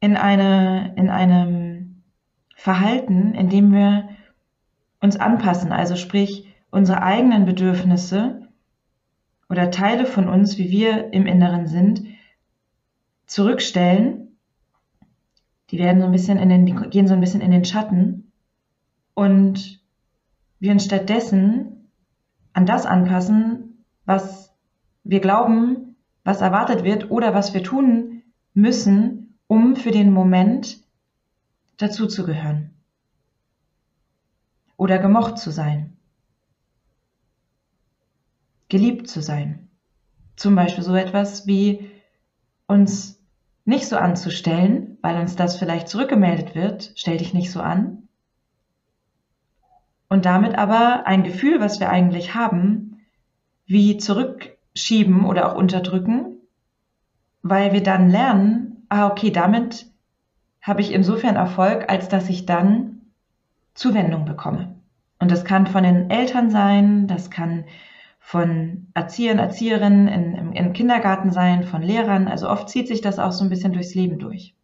in, 0.00 0.16
eine, 0.16 0.94
in 0.96 1.10
einem 1.10 2.02
Verhalten, 2.54 3.34
in 3.34 3.48
dem 3.48 3.72
wir 3.72 4.08
uns 5.00 5.16
anpassen, 5.16 5.72
also 5.72 5.96
sprich 5.96 6.52
unsere 6.70 7.02
eigenen 7.02 7.44
Bedürfnisse 7.44 8.48
oder 9.48 9.70
Teile 9.70 10.06
von 10.06 10.28
uns, 10.28 10.58
wie 10.58 10.70
wir 10.70 11.12
im 11.12 11.26
Inneren 11.26 11.66
sind, 11.66 12.02
zurückstellen. 13.26 14.36
Die 15.70 15.78
werden 15.78 16.00
so 16.00 16.06
ein 16.06 16.12
bisschen 16.12 16.38
in 16.38 16.48
den, 16.48 16.90
gehen 16.90 17.08
so 17.08 17.14
ein 17.14 17.20
bisschen 17.20 17.40
in 17.40 17.50
den 17.50 17.64
Schatten 17.64 18.32
und 19.14 19.80
wir 20.58 20.72
uns 20.72 20.84
stattdessen 20.84 21.90
an 22.52 22.66
das 22.66 22.86
anpassen, 22.86 23.84
was 24.04 24.54
wir 25.04 25.20
glauben, 25.20 25.96
was 26.24 26.40
erwartet 26.40 26.84
wird 26.84 27.10
oder 27.10 27.34
was 27.34 27.54
wir 27.54 27.62
tun 27.62 28.22
müssen, 28.54 29.25
um 29.46 29.76
für 29.76 29.90
den 29.90 30.12
Moment 30.12 30.78
dazuzugehören 31.76 32.70
oder 34.76 34.98
gemocht 34.98 35.38
zu 35.38 35.50
sein, 35.50 35.96
geliebt 38.68 39.08
zu 39.08 39.22
sein. 39.22 39.68
Zum 40.36 40.54
Beispiel 40.54 40.84
so 40.84 40.94
etwas 40.94 41.46
wie 41.46 41.90
uns 42.66 43.18
nicht 43.64 43.88
so 43.88 43.96
anzustellen, 43.96 44.98
weil 45.02 45.20
uns 45.20 45.36
das 45.36 45.56
vielleicht 45.56 45.88
zurückgemeldet 45.88 46.54
wird, 46.54 46.92
stell 46.94 47.16
dich 47.18 47.34
nicht 47.34 47.50
so 47.50 47.60
an. 47.60 48.08
Und 50.08 50.24
damit 50.24 50.56
aber 50.56 51.06
ein 51.06 51.24
Gefühl, 51.24 51.60
was 51.60 51.80
wir 51.80 51.90
eigentlich 51.90 52.34
haben, 52.34 53.00
wie 53.66 53.96
zurückschieben 53.96 55.24
oder 55.24 55.50
auch 55.50 55.56
unterdrücken, 55.56 56.36
weil 57.42 57.72
wir 57.72 57.82
dann 57.82 58.08
lernen, 58.08 58.65
ah, 58.88 59.08
okay, 59.08 59.30
damit 59.30 59.86
habe 60.62 60.80
ich 60.80 60.92
insofern 60.92 61.36
Erfolg, 61.36 61.90
als 61.90 62.08
dass 62.08 62.28
ich 62.28 62.46
dann 62.46 63.02
Zuwendung 63.74 64.24
bekomme. 64.24 64.74
Und 65.18 65.30
das 65.30 65.44
kann 65.44 65.66
von 65.66 65.82
den 65.82 66.10
Eltern 66.10 66.50
sein, 66.50 67.06
das 67.06 67.30
kann 67.30 67.64
von 68.18 68.88
Erziehern, 68.94 69.38
Erzieherinnen 69.38 70.08
in, 70.08 70.34
im, 70.34 70.52
im 70.52 70.72
Kindergarten 70.72 71.30
sein, 71.30 71.62
von 71.62 71.82
Lehrern. 71.82 72.26
Also 72.26 72.50
oft 72.50 72.68
zieht 72.68 72.88
sich 72.88 73.00
das 73.00 73.18
auch 73.18 73.32
so 73.32 73.44
ein 73.44 73.50
bisschen 73.50 73.72
durchs 73.72 73.94
Leben 73.94 74.18
durch. 74.18 74.54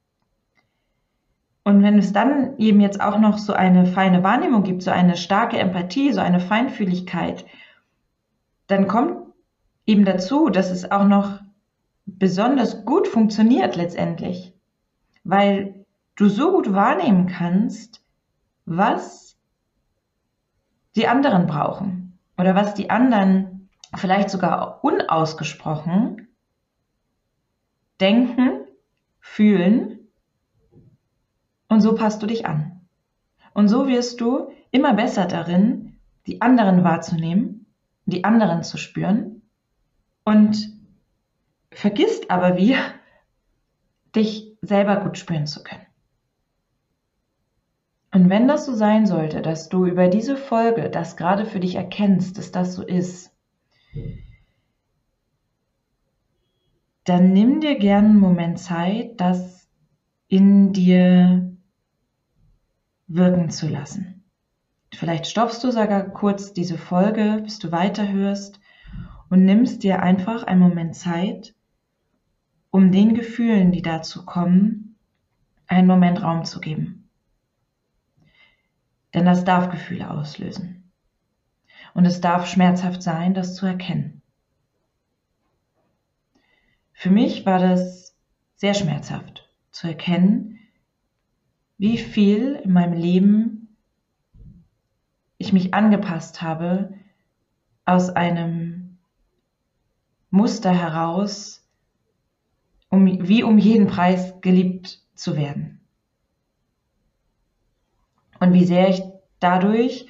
Und 1.65 1.83
wenn 1.83 1.97
es 1.99 2.13
dann 2.13 2.59
eben 2.59 2.81
jetzt 2.81 3.01
auch 3.01 3.19
noch 3.21 3.39
so 3.39 3.53
eine 3.53 3.87
feine 3.87 4.25
Wahrnehmung 4.25 4.65
gibt, 4.65 4.83
so 4.83 4.91
eine 4.91 5.17
starke 5.17 5.59
Empathie, 5.59 6.13
so 6.13 6.21
eine 6.21 6.41
Feinfühligkeit, 6.41 7.47
dann 8.67 8.89
kommt 8.89 9.29
eben 9.87 10.05
dazu, 10.05 10.49
dass 10.49 10.71
es 10.71 10.91
auch 10.91 11.05
noch 11.05 11.41
besonders 12.19 12.85
gut 12.85 13.09
funktioniert 13.09 13.77
letztendlich, 13.77 14.55
weil 15.25 15.87
du 16.17 16.29
so 16.29 16.53
gut 16.53 16.73
wahrnehmen 16.73 17.27
kannst, 17.27 18.05
was 18.65 19.37
die 20.95 21.09
anderen 21.09 21.47
brauchen 21.47 22.19
oder 22.39 22.55
was 22.55 22.75
die 22.75 22.91
anderen 22.91 23.69
vielleicht 23.95 24.31
sogar 24.31 24.85
unausgesprochen 24.85 26.29
denken, 28.01 28.67
fühlen 29.21 30.09
und 31.69 31.81
so 31.81 31.95
passt 31.95 32.23
du 32.23 32.27
dich 32.27 32.47
an. 32.47 32.81
Und 33.55 33.69
so 33.69 33.87
wirst 33.87 34.21
du 34.21 34.51
immer 34.71 34.95
besser 34.95 35.27
darin, 35.27 35.99
die 36.27 36.41
anderen 36.41 36.85
wahrzunehmen, 36.85 37.67
die 38.07 38.25
anderen 38.25 38.63
zu 38.63 38.77
spüren 38.77 39.43
und 40.25 40.72
vergisst 41.75 42.31
aber 42.31 42.57
wie, 42.57 42.77
dich 44.15 44.57
selber 44.63 44.97
gut 44.97 45.19
spüren 45.19 45.47
zu 45.47 45.63
können. 45.63 45.87
Und 48.15 48.29
wenn 48.29 48.47
das 48.47 48.67
so 48.67 48.75
sein 48.75 49.07
sollte, 49.07 49.41
dass 49.41 49.71
du 49.71 49.87
über 49.87 50.09
diese 50.09 50.37
Folge 50.37 50.91
das 50.91 51.17
gerade 51.17 51.47
für 51.47 51.61
dich 51.61 51.77
erkennst, 51.77 52.37
dass 52.37 52.53
das 52.53 52.75
so 52.75 52.83
ist, 52.83 53.35
dann 57.05 57.33
nimm 57.33 57.61
dir 57.61 57.79
gerne 57.79 58.11
einen 58.11 58.21
Moment 58.21 58.59
Zeit, 58.59 59.19
das 59.21 59.67
in 60.29 60.73
dir 60.73 61.57
wirken 63.07 63.51
zu 63.51 63.67
lassen. 63.69 64.25
Vielleicht 64.95 65.27
stoppst 65.27 65.65
du 65.65 65.71
sogar 65.71 66.05
kurz 66.05 66.53
diese 66.53 66.77
Folge, 66.77 67.41
bis 67.43 67.59
du 67.59 67.73
weiterhörst 67.73 68.61
und 69.31 69.45
nimmst 69.45 69.83
dir 69.83 70.03
einfach 70.03 70.45
einen 70.45 70.61
Moment 70.61 70.95
Zeit, 70.95 71.55
um 72.73 72.91
den 72.91 73.15
Gefühlen, 73.15 73.71
die 73.71 73.83
dazu 73.83 74.25
kommen, 74.25 74.97
einen 75.67 75.87
Moment 75.87 76.23
Raum 76.23 76.45
zu 76.45 76.59
geben. 76.59 77.11
Denn 79.13 79.27
das 79.27 79.45
darf 79.45 79.71
Gefühle 79.71 80.11
auslösen. 80.11 80.91
Und 81.93 82.07
es 82.07 82.23
darf 82.23 82.47
schmerzhaft 82.47 83.03
sein, 83.03 83.35
das 83.35 83.55
zu 83.55 83.67
erkennen. 83.67 84.23
Für 86.95 87.11
mich 87.11 87.45
war 87.45 87.59
das 87.59 88.17
sehr 88.55 88.73
schmerzhaft 88.73 89.51
zu 89.71 89.87
erkennen, 89.87 90.59
wie 91.77 91.99
viel 91.99 92.55
in 92.55 92.73
meinem 92.73 92.95
Leben 92.95 93.77
ich 95.37 95.53
mich 95.53 95.75
angepasst 95.75 96.41
habe 96.41 96.95
aus 97.85 98.09
einem 98.09 98.97
Muster 100.31 100.73
heraus, 100.73 101.62
um, 102.93 103.07
wie 103.07 103.43
um 103.43 103.57
jeden 103.57 103.87
Preis 103.87 104.35
geliebt 104.43 105.01
zu 105.15 105.35
werden. 105.35 105.81
Und 108.39 108.53
wie 108.53 108.67
sehr 108.67 108.91
ich 108.91 109.03
dadurch 109.41 110.07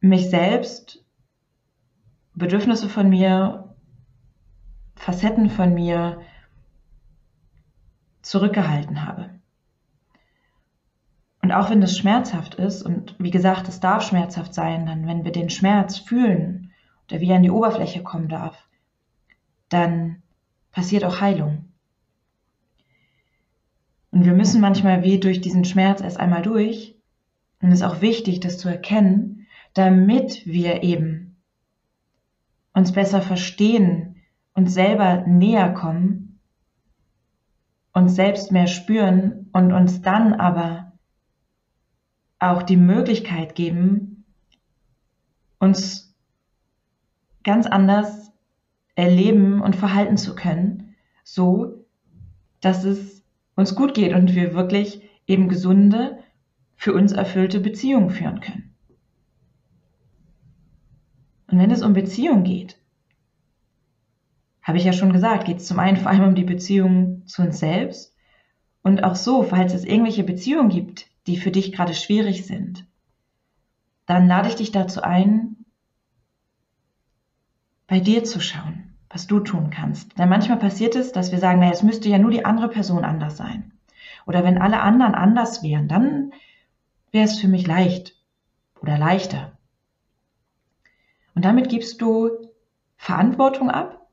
mich 0.00 0.30
selbst, 0.30 1.04
Bedürfnisse 2.34 2.88
von 2.88 3.10
mir, 3.10 3.74
Facetten 4.96 5.50
von 5.50 5.74
mir 5.74 6.22
zurückgehalten 8.22 9.06
habe. 9.06 9.38
Und 11.42 11.52
auch 11.52 11.68
wenn 11.68 11.82
das 11.82 11.98
schmerzhaft 11.98 12.54
ist, 12.54 12.82
und 12.82 13.14
wie 13.18 13.30
gesagt, 13.30 13.68
es 13.68 13.80
darf 13.80 14.04
schmerzhaft 14.04 14.54
sein, 14.54 14.86
dann 14.86 15.06
wenn 15.06 15.24
wir 15.24 15.32
den 15.32 15.50
Schmerz 15.50 15.98
fühlen, 15.98 16.72
der 17.10 17.20
wieder 17.20 17.34
an 17.34 17.42
die 17.42 17.50
Oberfläche 17.50 18.02
kommen 18.02 18.28
darf, 18.28 18.66
dann 19.68 20.19
passiert 20.72 21.04
auch 21.04 21.20
Heilung. 21.20 21.70
Und 24.10 24.24
wir 24.24 24.32
müssen 24.32 24.60
manchmal 24.60 25.02
wie 25.02 25.20
durch 25.20 25.40
diesen 25.40 25.64
Schmerz 25.64 26.00
erst 26.00 26.18
einmal 26.18 26.42
durch. 26.42 26.96
Und 27.62 27.68
es 27.68 27.80
ist 27.80 27.86
auch 27.86 28.00
wichtig, 28.00 28.40
das 28.40 28.58
zu 28.58 28.68
erkennen, 28.68 29.46
damit 29.74 30.46
wir 30.46 30.82
eben 30.82 31.36
uns 32.72 32.92
besser 32.92 33.22
verstehen, 33.22 34.16
uns 34.54 34.74
selber 34.74 35.26
näher 35.26 35.72
kommen, 35.72 36.40
uns 37.92 38.14
selbst 38.14 38.52
mehr 38.52 38.66
spüren 38.66 39.48
und 39.52 39.72
uns 39.72 40.02
dann 40.02 40.34
aber 40.34 40.92
auch 42.38 42.62
die 42.62 42.76
Möglichkeit 42.76 43.54
geben, 43.54 44.24
uns 45.58 46.16
ganz 47.44 47.66
anders 47.66 48.29
erleben 49.00 49.62
und 49.62 49.76
verhalten 49.76 50.16
zu 50.16 50.34
können, 50.34 50.94
so 51.24 51.86
dass 52.60 52.84
es 52.84 53.24
uns 53.56 53.74
gut 53.74 53.94
geht 53.94 54.14
und 54.14 54.34
wir 54.34 54.54
wirklich 54.54 55.02
eben 55.26 55.48
gesunde, 55.48 56.18
für 56.76 56.94
uns 56.94 57.12
erfüllte 57.12 57.60
Beziehungen 57.60 58.10
führen 58.10 58.40
können. 58.40 58.74
Und 61.50 61.58
wenn 61.58 61.70
es 61.70 61.82
um 61.82 61.92
Beziehung 61.92 62.42
geht, 62.42 62.78
habe 64.62 64.78
ich 64.78 64.84
ja 64.84 64.92
schon 64.92 65.12
gesagt, 65.12 65.46
geht 65.46 65.58
es 65.58 65.66
zum 65.66 65.78
einen 65.78 65.96
vor 65.96 66.10
allem 66.10 66.24
um 66.24 66.34
die 66.34 66.44
Beziehung 66.44 67.26
zu 67.26 67.42
uns 67.42 67.58
selbst 67.58 68.14
und 68.82 69.02
auch 69.04 69.16
so, 69.16 69.42
falls 69.42 69.74
es 69.74 69.84
irgendwelche 69.84 70.24
Beziehungen 70.24 70.68
gibt, 70.68 71.06
die 71.26 71.36
für 71.36 71.50
dich 71.50 71.72
gerade 71.72 71.94
schwierig 71.94 72.46
sind, 72.46 72.86
dann 74.06 74.26
lade 74.26 74.48
ich 74.48 74.54
dich 74.56 74.72
dazu 74.72 75.02
ein, 75.02 75.56
bei 77.86 78.00
dir 78.00 78.24
zu 78.24 78.40
schauen 78.40 78.79
was 79.10 79.26
du 79.26 79.40
tun 79.40 79.70
kannst. 79.70 80.18
Denn 80.18 80.28
manchmal 80.28 80.58
passiert 80.58 80.94
es, 80.94 81.12
dass 81.12 81.32
wir 81.32 81.38
sagen, 81.38 81.60
naja, 81.60 81.72
es 81.72 81.82
müsste 81.82 82.08
ja 82.08 82.18
nur 82.18 82.30
die 82.30 82.44
andere 82.44 82.68
Person 82.68 83.04
anders 83.04 83.36
sein. 83.36 83.72
Oder 84.26 84.44
wenn 84.44 84.58
alle 84.58 84.80
anderen 84.80 85.14
anders 85.14 85.62
wären, 85.62 85.88
dann 85.88 86.32
wäre 87.10 87.24
es 87.24 87.38
für 87.38 87.48
mich 87.48 87.66
leicht 87.66 88.16
oder 88.80 88.96
leichter. 88.96 89.58
Und 91.34 91.44
damit 91.44 91.68
gibst 91.68 92.00
du 92.00 92.30
Verantwortung 92.96 93.70
ab 93.70 94.08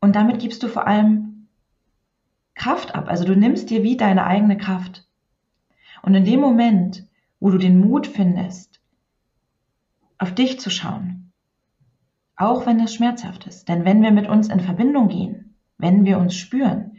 und 0.00 0.14
damit 0.14 0.38
gibst 0.38 0.62
du 0.62 0.68
vor 0.68 0.86
allem 0.86 1.48
Kraft 2.54 2.94
ab. 2.94 3.08
Also 3.08 3.24
du 3.24 3.34
nimmst 3.34 3.70
dir 3.70 3.82
wie 3.82 3.96
deine 3.96 4.24
eigene 4.24 4.56
Kraft. 4.56 5.06
Und 6.02 6.14
in 6.14 6.24
dem 6.24 6.40
Moment, 6.40 7.06
wo 7.40 7.50
du 7.50 7.58
den 7.58 7.80
Mut 7.80 8.06
findest, 8.06 8.80
auf 10.18 10.34
dich 10.34 10.60
zu 10.60 10.70
schauen, 10.70 11.17
auch 12.38 12.66
wenn 12.66 12.80
es 12.80 12.94
schmerzhaft 12.94 13.46
ist. 13.46 13.68
Denn 13.68 13.84
wenn 13.84 14.02
wir 14.02 14.12
mit 14.12 14.28
uns 14.28 14.48
in 14.48 14.60
Verbindung 14.60 15.08
gehen, 15.08 15.56
wenn 15.76 16.04
wir 16.04 16.18
uns 16.18 16.34
spüren, 16.34 16.98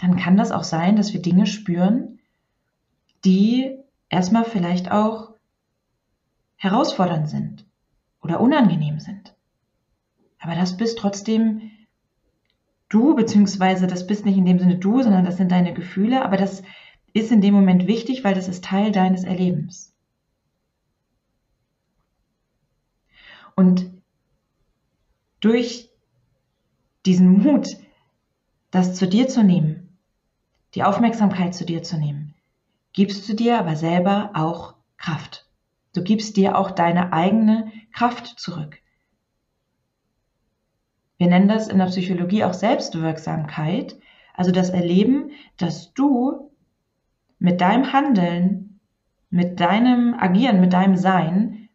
dann 0.00 0.16
kann 0.16 0.36
das 0.36 0.52
auch 0.52 0.64
sein, 0.64 0.96
dass 0.96 1.12
wir 1.12 1.20
Dinge 1.20 1.46
spüren, 1.46 2.20
die 3.24 3.76
erstmal 4.08 4.44
vielleicht 4.44 4.90
auch 4.90 5.34
herausfordernd 6.56 7.28
sind 7.28 7.66
oder 8.22 8.40
unangenehm 8.40 9.00
sind. 9.00 9.34
Aber 10.38 10.54
das 10.54 10.76
bist 10.76 10.98
trotzdem 10.98 11.70
du, 12.88 13.16
beziehungsweise 13.16 13.88
das 13.88 14.06
bist 14.06 14.24
nicht 14.24 14.38
in 14.38 14.46
dem 14.46 14.58
Sinne 14.58 14.76
du, 14.76 15.02
sondern 15.02 15.24
das 15.24 15.36
sind 15.36 15.50
deine 15.50 15.74
Gefühle, 15.74 16.24
aber 16.24 16.36
das 16.36 16.62
ist 17.12 17.32
in 17.32 17.40
dem 17.40 17.54
Moment 17.54 17.86
wichtig, 17.88 18.22
weil 18.22 18.34
das 18.34 18.46
ist 18.46 18.64
Teil 18.64 18.92
deines 18.92 19.24
Erlebens. 19.24 19.92
Und 23.56 23.95
durch 25.46 25.88
diesen 27.04 27.40
Mut, 27.40 27.68
das 28.72 28.96
zu 28.96 29.06
dir 29.06 29.28
zu 29.28 29.44
nehmen, 29.44 29.96
die 30.74 30.82
Aufmerksamkeit 30.82 31.54
zu 31.54 31.64
dir 31.64 31.84
zu 31.84 31.98
nehmen, 31.98 32.34
gibst 32.92 33.28
du 33.28 33.34
dir 33.34 33.60
aber 33.60 33.76
selber 33.76 34.32
auch 34.34 34.74
Kraft. 34.96 35.46
Du 35.94 36.02
gibst 36.02 36.36
dir 36.36 36.58
auch 36.58 36.72
deine 36.72 37.12
eigene 37.12 37.70
Kraft 37.92 38.40
zurück. 38.40 38.78
Wir 41.16 41.28
nennen 41.28 41.46
das 41.46 41.68
in 41.68 41.78
der 41.78 41.86
Psychologie 41.86 42.42
auch 42.42 42.52
Selbstwirksamkeit, 42.52 43.96
also 44.34 44.50
das 44.50 44.70
Erleben, 44.70 45.30
dass 45.58 45.94
du 45.94 46.50
mit 47.38 47.60
deinem 47.60 47.92
Handeln, 47.92 48.80
mit 49.30 49.60
deinem 49.60 50.14
Agieren, 50.14 50.60
mit 50.60 50.72
deinem 50.72 50.96
Sein 50.96 51.68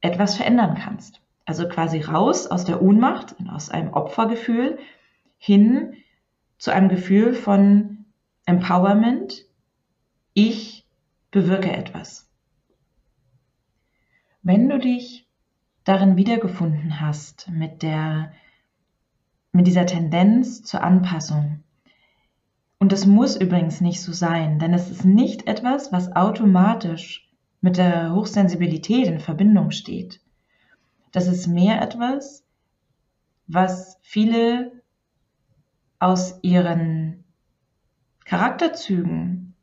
etwas 0.00 0.36
verändern 0.36 0.74
kannst. 0.82 1.20
Also 1.44 1.68
quasi 1.68 2.00
raus 2.00 2.46
aus 2.46 2.64
der 2.64 2.82
Ohnmacht, 2.82 3.34
aus 3.50 3.70
einem 3.70 3.92
Opfergefühl 3.92 4.78
hin 5.38 5.94
zu 6.58 6.72
einem 6.72 6.88
Gefühl 6.88 7.34
von 7.34 8.04
Empowerment. 8.46 9.46
Ich 10.34 10.86
bewirke 11.30 11.72
etwas. 11.72 12.30
Wenn 14.42 14.68
du 14.68 14.78
dich 14.78 15.26
darin 15.84 16.16
wiedergefunden 16.16 17.00
hast 17.00 17.48
mit 17.50 17.82
der, 17.82 18.32
mit 19.52 19.66
dieser 19.66 19.86
Tendenz 19.86 20.62
zur 20.62 20.82
Anpassung, 20.82 21.62
und 22.80 22.94
es 22.94 23.04
muss 23.04 23.36
übrigens 23.36 23.82
nicht 23.82 24.00
so 24.00 24.12
sein, 24.12 24.58
denn 24.58 24.72
es 24.72 24.90
ist 24.90 25.04
nicht 25.04 25.46
etwas, 25.46 25.92
was 25.92 26.16
automatisch 26.16 27.28
mit 27.60 27.76
der 27.76 28.14
Hochsensibilität 28.14 29.06
in 29.06 29.20
Verbindung 29.20 29.70
steht. 29.70 30.20
Das 31.12 31.26
ist 31.26 31.46
mehr 31.46 31.82
etwas, 31.82 32.44
was 33.46 33.98
viele 34.02 34.82
aus 35.98 36.38
ihren 36.42 37.24
Charakterzügen 38.24 39.54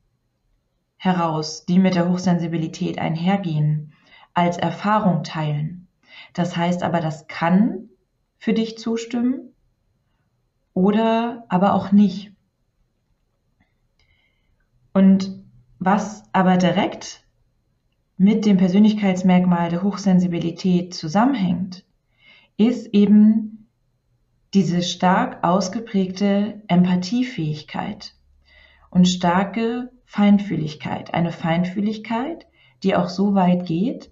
heraus, 0.97 1.65
die 1.65 1.79
mit 1.79 1.95
der 1.95 2.09
Hochsensibilität 2.09 2.99
einhergehen, 2.99 3.93
als 4.33 4.57
Erfahrung 4.57 5.23
teilen. 5.23 5.87
Das 6.33 6.57
heißt 6.57 6.83
aber, 6.83 6.99
das 6.99 7.27
kann 7.27 7.89
für 8.37 8.53
dich 8.53 8.77
zustimmen 8.77 9.53
oder 10.73 11.45
aber 11.49 11.73
auch 11.73 11.91
nicht. 11.91 12.33
Und 14.93 15.43
was 15.79 16.23
aber 16.33 16.57
direkt 16.57 17.26
mit 18.17 18.45
dem 18.45 18.57
Persönlichkeitsmerkmal 18.57 19.69
der 19.69 19.83
Hochsensibilität 19.83 20.93
zusammenhängt, 20.93 21.85
ist 22.57 22.87
eben 22.93 23.67
diese 24.53 24.81
stark 24.81 25.43
ausgeprägte 25.43 26.63
Empathiefähigkeit 26.67 28.15
und 28.89 29.07
starke 29.07 29.91
Feinfühligkeit. 30.05 31.13
Eine 31.13 31.31
Feinfühligkeit, 31.31 32.47
die 32.81 32.95
auch 32.95 33.09
so 33.09 33.35
weit 33.35 33.67
geht, 33.67 34.11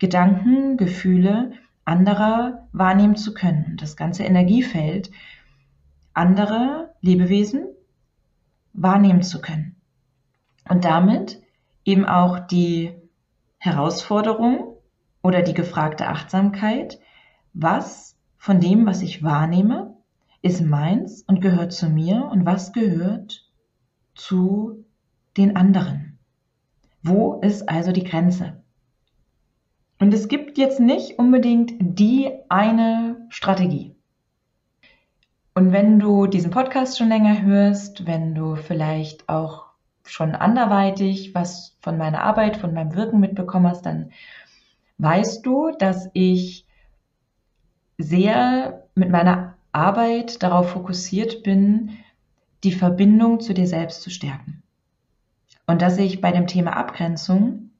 Gedanken, 0.00 0.76
Gefühle 0.76 1.52
anderer 1.84 2.66
wahrnehmen 2.72 3.14
zu 3.14 3.34
können. 3.34 3.76
Das 3.78 3.96
ganze 3.96 4.24
Energiefeld 4.24 5.10
anderer 6.12 6.94
Lebewesen 7.00 7.66
wahrnehmen 8.72 9.22
zu 9.22 9.40
können. 9.40 9.76
Und 10.68 10.84
damit 10.84 11.40
eben 11.84 12.04
auch 12.06 12.40
die 12.40 12.94
Herausforderung 13.64 14.76
oder 15.22 15.40
die 15.40 15.54
gefragte 15.54 16.06
Achtsamkeit, 16.08 16.98
was 17.54 18.14
von 18.36 18.60
dem, 18.60 18.84
was 18.84 19.00
ich 19.00 19.22
wahrnehme, 19.22 19.96
ist 20.42 20.60
meins 20.60 21.22
und 21.22 21.40
gehört 21.40 21.72
zu 21.72 21.88
mir 21.88 22.28
und 22.30 22.44
was 22.44 22.74
gehört 22.74 23.50
zu 24.14 24.84
den 25.38 25.56
anderen. 25.56 26.18
Wo 27.02 27.40
ist 27.40 27.66
also 27.66 27.90
die 27.90 28.04
Grenze? 28.04 28.62
Und 29.98 30.12
es 30.12 30.28
gibt 30.28 30.58
jetzt 30.58 30.80
nicht 30.80 31.18
unbedingt 31.18 31.72
die 31.80 32.30
eine 32.50 33.24
Strategie. 33.30 33.96
Und 35.54 35.72
wenn 35.72 35.98
du 35.98 36.26
diesen 36.26 36.50
Podcast 36.50 36.98
schon 36.98 37.08
länger 37.08 37.40
hörst, 37.40 38.06
wenn 38.06 38.34
du 38.34 38.56
vielleicht 38.56 39.26
auch 39.30 39.73
schon 40.06 40.34
anderweitig 40.34 41.34
was 41.34 41.76
von 41.80 41.96
meiner 41.96 42.22
Arbeit, 42.22 42.56
von 42.56 42.74
meinem 42.74 42.94
Wirken 42.94 43.20
mitbekommen 43.20 43.68
hast, 43.68 43.86
dann 43.86 44.10
weißt 44.98 45.44
du, 45.44 45.70
dass 45.78 46.08
ich 46.12 46.66
sehr 47.98 48.86
mit 48.94 49.10
meiner 49.10 49.54
Arbeit 49.72 50.42
darauf 50.42 50.70
fokussiert 50.70 51.42
bin, 51.42 51.98
die 52.62 52.72
Verbindung 52.72 53.40
zu 53.40 53.54
dir 53.54 53.66
selbst 53.66 54.02
zu 54.02 54.10
stärken. 54.10 54.62
Und 55.66 55.82
dass 55.82 55.98
ich 55.98 56.20
bei 56.20 56.32
dem 56.32 56.46
Thema 56.46 56.76
Abgrenzung 56.76 57.70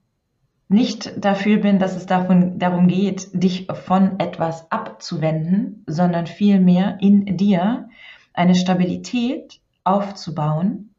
nicht 0.68 1.12
dafür 1.22 1.58
bin, 1.58 1.78
dass 1.78 1.94
es 1.94 2.06
davon, 2.06 2.58
darum 2.58 2.88
geht, 2.88 3.30
dich 3.32 3.66
von 3.66 4.18
etwas 4.18 4.70
abzuwenden, 4.72 5.84
sondern 5.86 6.26
vielmehr 6.26 6.98
in 7.00 7.36
dir 7.36 7.88
eine 8.32 8.54
Stabilität 8.54 9.60
aufzubauen, 9.84 10.93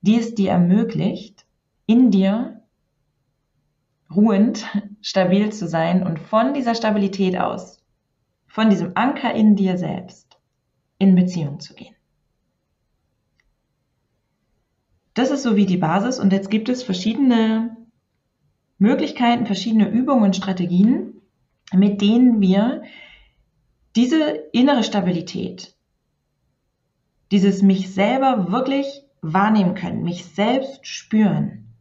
die 0.00 0.18
es 0.18 0.34
dir 0.34 0.50
ermöglicht, 0.50 1.46
in 1.86 2.10
dir 2.10 2.62
ruhend 4.14 4.64
stabil 5.00 5.52
zu 5.52 5.68
sein 5.68 6.06
und 6.06 6.18
von 6.18 6.54
dieser 6.54 6.74
Stabilität 6.74 7.38
aus 7.38 7.78
von 8.48 8.70
diesem 8.70 8.92
Anker 8.96 9.32
in 9.34 9.54
dir 9.54 9.78
selbst 9.78 10.36
in 10.98 11.14
Beziehung 11.14 11.60
zu 11.60 11.74
gehen. 11.74 11.94
Das 15.14 15.30
ist 15.30 15.42
so 15.42 15.54
wie 15.54 15.66
die 15.66 15.76
Basis 15.76 16.18
und 16.18 16.32
jetzt 16.32 16.50
gibt 16.50 16.68
es 16.68 16.82
verschiedene 16.82 17.76
Möglichkeiten, 18.78 19.46
verschiedene 19.46 19.88
Übungen 19.88 20.32
Strategien, 20.32 21.20
mit 21.72 22.00
denen 22.00 22.40
wir 22.40 22.82
diese 23.94 24.18
innere 24.52 24.82
Stabilität, 24.82 25.76
dieses 27.30 27.62
mich 27.62 27.92
selber 27.92 28.50
wirklich 28.50 29.04
wahrnehmen 29.22 29.74
können, 29.74 30.02
mich 30.02 30.24
selbst 30.26 30.86
spüren, 30.86 31.74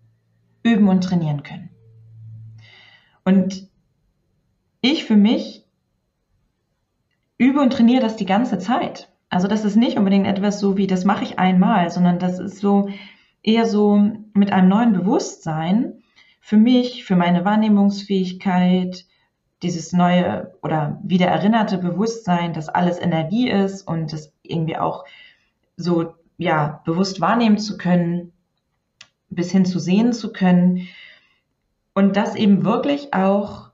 üben 0.63 0.87
und 0.87 1.03
trainieren 1.03 1.43
können. 1.43 1.69
Und 3.23 3.67
ich 4.81 5.05
für 5.05 5.15
mich 5.15 5.65
übe 7.37 7.61
und 7.61 7.73
trainiere 7.73 8.01
das 8.01 8.15
die 8.15 8.25
ganze 8.25 8.57
Zeit. 8.57 9.11
Also 9.29 9.47
das 9.47 9.65
ist 9.65 9.75
nicht 9.75 9.97
unbedingt 9.97 10.27
etwas 10.27 10.59
so 10.59 10.77
wie, 10.77 10.87
das 10.87 11.05
mache 11.05 11.23
ich 11.23 11.37
einmal, 11.37 11.89
sondern 11.91 12.19
das 12.19 12.39
ist 12.39 12.59
so 12.59 12.89
eher 13.43 13.65
so 13.65 13.97
mit 14.33 14.51
einem 14.51 14.69
neuen 14.69 14.93
Bewusstsein 14.93 16.01
für 16.39 16.57
mich, 16.57 17.03
für 17.03 17.15
meine 17.15 17.43
Wahrnehmungsfähigkeit, 17.43 19.05
dieses 19.63 19.91
neue 19.91 20.53
oder 20.61 20.99
wieder 21.03 21.27
erinnerte 21.27 21.77
Bewusstsein, 21.77 22.53
dass 22.53 22.69
alles 22.69 22.99
Energie 22.99 23.49
ist 23.49 23.81
und 23.81 24.13
das 24.13 24.31
irgendwie 24.43 24.77
auch 24.77 25.03
so, 25.75 26.13
ja, 26.37 26.81
bewusst 26.85 27.19
wahrnehmen 27.19 27.57
zu 27.57 27.77
können, 27.77 28.31
bis 29.29 29.51
hin 29.51 29.65
zu 29.65 29.79
sehen 29.79 30.13
zu 30.13 30.31
können 30.31 30.87
und 31.93 32.15
das 32.15 32.35
eben 32.35 32.63
wirklich 32.63 33.13
auch 33.13 33.71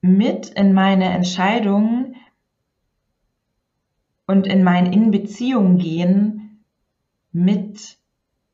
mit 0.00 0.48
in 0.50 0.72
meine 0.72 1.06
Entscheidungen 1.06 2.16
und 4.26 4.46
in 4.46 4.62
mein 4.62 4.92
In-Beziehung 4.92 5.78
gehen 5.78 6.64
mit 7.32 7.98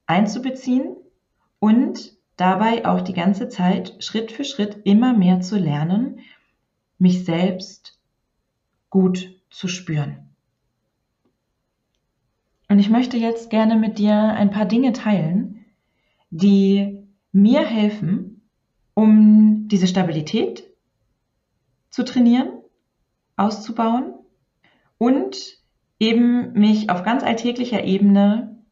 einzubeziehen 0.07 0.97
und 1.59 2.17
dabei 2.37 2.87
auch 2.87 3.01
die 3.01 3.13
ganze 3.13 3.49
Zeit 3.49 4.03
Schritt 4.03 4.33
für 4.33 4.45
Schritt 4.45 4.79
immer 4.85 5.13
mehr 5.13 5.41
zu 5.41 5.57
lernen, 5.57 6.21
mich 6.99 7.25
selbst 7.25 7.99
gut 8.91 9.35
zu 9.51 9.69
spüren. 9.69 10.24
Und 12.69 12.79
ich 12.79 12.91
möchte 12.91 13.17
jetzt 13.17 13.51
gerne 13.51 13.77
mit 13.77 13.99
dir 13.99 14.15
ein 14.15 14.51
paar 14.51 14.65
Dinge 14.65 14.93
teilen, 14.93 15.65
die 16.31 17.07
mir 17.33 17.65
helfen, 17.65 18.49
um 18.95 19.69
diese 19.69 19.87
Stabilität 19.87 20.65
zu 21.91 22.05
trainieren, 22.05 22.49
auszubauen 23.37 24.15
und 24.99 25.59
eben 25.99 26.53
mich 26.53 26.91
auf 26.91 27.03
ganz 27.03 27.23
alltäglicher 27.23 27.85
Ebene 27.85 28.63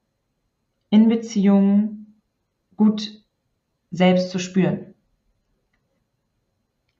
in 0.91 1.09
Beziehungen 1.09 2.21
gut 2.77 3.23
selbst 3.91 4.31
zu 4.31 4.39
spüren. 4.39 4.95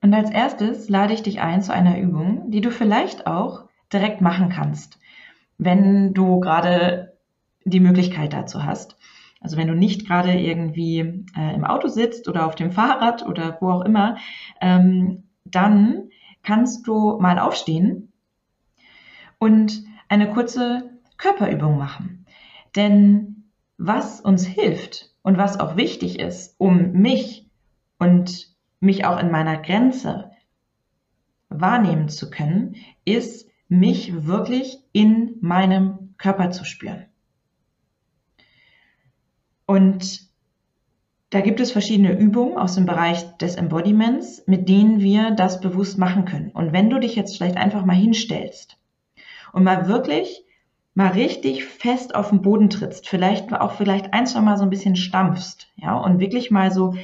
Und 0.01 0.13
als 0.13 0.29
erstes 0.29 0.89
lade 0.89 1.13
ich 1.13 1.23
dich 1.23 1.41
ein 1.41 1.61
zu 1.61 1.73
einer 1.73 1.99
Übung, 1.99 2.51
die 2.51 2.61
du 2.61 2.71
vielleicht 2.71 3.25
auch 3.25 3.69
direkt 3.91 4.21
machen 4.21 4.49
kannst, 4.49 4.99
wenn 5.65 6.13
du 6.13 6.39
gerade 6.39 7.17
die 7.65 7.79
Möglichkeit 7.79 8.33
dazu 8.33 8.63
hast. 8.63 8.97
Also 9.39 9.57
wenn 9.57 9.67
du 9.67 9.75
nicht 9.75 10.07
gerade 10.07 10.33
irgendwie 10.33 11.25
äh, 11.37 11.53
im 11.53 11.65
Auto 11.65 11.87
sitzt 11.87 12.27
oder 12.27 12.45
auf 12.45 12.55
dem 12.55 12.71
Fahrrad 12.71 13.25
oder 13.25 13.57
wo 13.59 13.69
auch 13.71 13.81
immer, 13.81 14.17
ähm, 14.61 15.23
dann 15.45 16.09
kannst 16.43 16.87
du 16.87 17.19
mal 17.19 17.39
aufstehen 17.39 18.11
und 19.37 19.83
eine 20.07 20.31
kurze 20.31 20.89
Körperübung 21.17 21.77
machen. 21.77 22.25
Denn 22.75 23.49
was 23.77 24.21
uns 24.21 24.45
hilft, 24.45 25.13
und 25.23 25.37
was 25.37 25.59
auch 25.59 25.75
wichtig 25.75 26.19
ist, 26.19 26.55
um 26.59 26.91
mich 26.91 27.49
und 27.97 28.53
mich 28.79 29.05
auch 29.05 29.17
in 29.17 29.31
meiner 29.31 29.57
Grenze 29.57 30.31
wahrnehmen 31.49 32.09
zu 32.09 32.29
können, 32.29 32.75
ist, 33.05 33.49
mich 33.79 34.25
wirklich 34.25 34.79
in 34.91 35.37
meinem 35.41 36.13
Körper 36.17 36.51
zu 36.51 36.63
spüren. 36.63 37.05
Und 39.65 40.21
da 41.31 41.41
gibt 41.41 41.59
es 41.59 41.71
verschiedene 41.71 42.17
Übungen 42.17 42.57
aus 42.57 42.75
dem 42.75 42.85
Bereich 42.85 43.23
des 43.37 43.55
Embodiments, 43.55 44.43
mit 44.45 44.69
denen 44.69 44.99
wir 44.99 45.31
das 45.31 45.61
bewusst 45.61 45.97
machen 45.97 46.25
können. 46.25 46.51
Und 46.51 46.73
wenn 46.73 46.89
du 46.89 46.99
dich 46.99 47.15
jetzt 47.15 47.37
vielleicht 47.37 47.57
einfach 47.57 47.85
mal 47.85 47.95
hinstellst 47.95 48.77
und 49.51 49.63
mal 49.63 49.87
wirklich 49.87 50.45
mal 50.93 51.11
richtig 51.11 51.65
fest 51.65 52.13
auf 52.13 52.29
den 52.29 52.43
Boden 52.43 52.69
trittst, 52.69 53.09
vielleicht 53.09 53.51
auch 53.51 53.73
vielleicht 53.73 54.13
ein, 54.13 54.27
zwei 54.27 54.41
Mal 54.41 54.57
so 54.57 54.63
ein 54.63 54.69
bisschen 54.69 54.95
stampfst, 54.95 55.71
ja, 55.75 55.97
und 55.97 56.19
wirklich 56.19 56.51
mal 56.51 56.69
so 56.71 56.95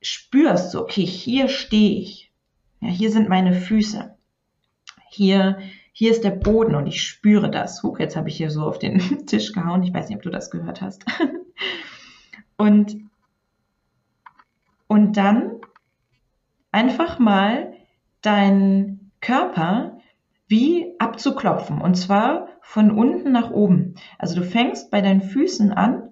spürst, 0.00 0.70
so, 0.70 0.82
okay, 0.82 1.04
hier 1.04 1.48
stehe 1.48 1.98
ich. 1.98 2.30
Ja, 2.80 2.88
hier 2.88 3.10
sind 3.10 3.28
meine 3.28 3.54
Füße. 3.54 4.16
Hier, 5.14 5.58
hier 5.92 6.10
ist 6.10 6.24
der 6.24 6.30
Boden 6.30 6.74
und 6.74 6.86
ich 6.86 7.02
spüre 7.02 7.50
das. 7.50 7.82
Huch, 7.82 7.98
jetzt 7.98 8.16
habe 8.16 8.30
ich 8.30 8.36
hier 8.38 8.50
so 8.50 8.62
auf 8.62 8.78
den 8.78 8.98
Tisch 9.26 9.52
gehauen. 9.52 9.82
Ich 9.82 9.92
weiß 9.92 10.08
nicht, 10.08 10.16
ob 10.16 10.22
du 10.22 10.30
das 10.30 10.50
gehört 10.50 10.80
hast. 10.80 11.04
und, 12.56 12.96
und 14.86 15.16
dann 15.18 15.60
einfach 16.70 17.18
mal 17.18 17.74
deinen 18.22 19.12
Körper 19.20 19.98
wie 20.48 20.94
abzuklopfen. 20.98 21.82
Und 21.82 21.96
zwar 21.96 22.48
von 22.62 22.90
unten 22.90 23.32
nach 23.32 23.50
oben. 23.50 23.96
Also 24.18 24.40
du 24.40 24.46
fängst 24.46 24.90
bei 24.90 25.02
deinen 25.02 25.20
Füßen 25.20 25.72
an, 25.72 26.08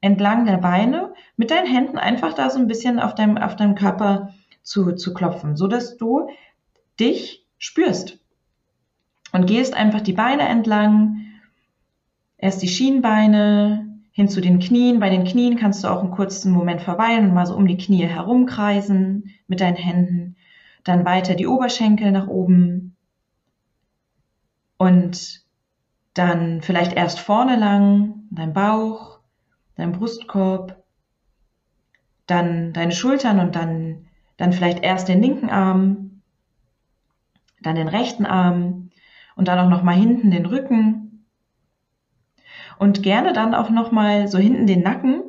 entlang 0.00 0.46
der 0.46 0.56
Beine, 0.56 1.12
mit 1.36 1.50
deinen 1.50 1.66
Händen 1.66 1.98
einfach 1.98 2.32
da 2.32 2.48
so 2.48 2.58
ein 2.58 2.68
bisschen 2.68 3.00
auf 3.00 3.14
deinem, 3.14 3.36
auf 3.36 3.54
deinem 3.54 3.74
Körper 3.74 4.32
zu, 4.62 4.92
zu 4.92 5.12
klopfen, 5.12 5.56
so 5.56 5.66
dass 5.66 5.98
du 5.98 6.30
dich 6.98 7.46
spürst. 7.58 8.18
Und 9.32 9.46
gehst 9.46 9.74
einfach 9.74 10.00
die 10.00 10.12
Beine 10.12 10.48
entlang, 10.48 11.26
erst 12.36 12.62
die 12.62 12.68
Schienbeine, 12.68 13.90
hin 14.12 14.28
zu 14.28 14.40
den 14.40 14.58
Knien. 14.58 15.00
Bei 15.00 15.08
den 15.08 15.24
Knien 15.24 15.56
kannst 15.56 15.84
du 15.84 15.88
auch 15.88 16.00
einen 16.00 16.10
kurzen 16.10 16.52
Moment 16.52 16.82
verweilen 16.82 17.26
und 17.26 17.34
mal 17.34 17.46
so 17.46 17.54
um 17.54 17.66
die 17.66 17.76
Knie 17.76 18.04
herumkreisen 18.06 19.30
mit 19.46 19.60
deinen 19.60 19.76
Händen. 19.76 20.36
Dann 20.84 21.04
weiter 21.04 21.34
die 21.34 21.46
Oberschenkel 21.46 22.10
nach 22.10 22.26
oben. 22.26 22.96
Und 24.76 25.42
dann 26.14 26.60
vielleicht 26.62 26.92
erst 26.92 27.20
vorne 27.20 27.56
lang, 27.56 28.24
dein 28.30 28.52
Bauch, 28.52 29.20
dein 29.76 29.92
Brustkorb, 29.92 30.82
dann 32.26 32.72
deine 32.72 32.92
Schultern 32.92 33.40
und 33.40 33.56
dann, 33.56 34.06
dann 34.36 34.52
vielleicht 34.52 34.82
erst 34.82 35.08
den 35.08 35.22
linken 35.22 35.50
Arm, 35.50 36.22
dann 37.62 37.76
den 37.76 37.88
rechten 37.88 38.26
Arm 38.26 38.89
und 39.40 39.48
dann 39.48 39.58
auch 39.58 39.70
noch 39.70 39.82
mal 39.82 39.96
hinten 39.96 40.30
den 40.30 40.46
Rücken 40.46 41.24
und 42.78 43.02
gerne 43.02 43.32
dann 43.32 43.54
auch 43.54 43.70
noch 43.70 43.90
mal 43.90 44.28
so 44.28 44.38
hinten 44.38 44.68
den 44.68 44.82
Nacken 44.82 45.22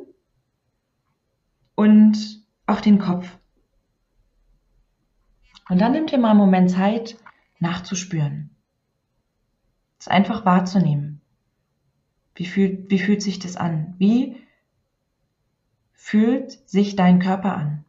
und 1.74 2.44
auch 2.66 2.80
den 2.80 2.98
Kopf. 2.98 3.38
Und 5.68 5.80
dann 5.80 5.92
nimm 5.92 6.06
dir 6.06 6.18
mal 6.18 6.30
einen 6.30 6.38
Moment 6.38 6.70
Zeit, 6.70 7.16
nachzuspüren 7.58 8.52
es 10.02 10.08
einfach 10.08 10.44
wahrzunehmen. 10.44 11.20
Wie 12.34 12.46
fühlt, 12.46 12.90
wie 12.90 12.98
fühlt 12.98 13.22
sich 13.22 13.38
das 13.38 13.56
an? 13.56 13.94
Wie 13.98 14.36
fühlt 15.92 16.50
sich 16.68 16.96
dein 16.96 17.20
Körper 17.20 17.56
an? 17.56 17.81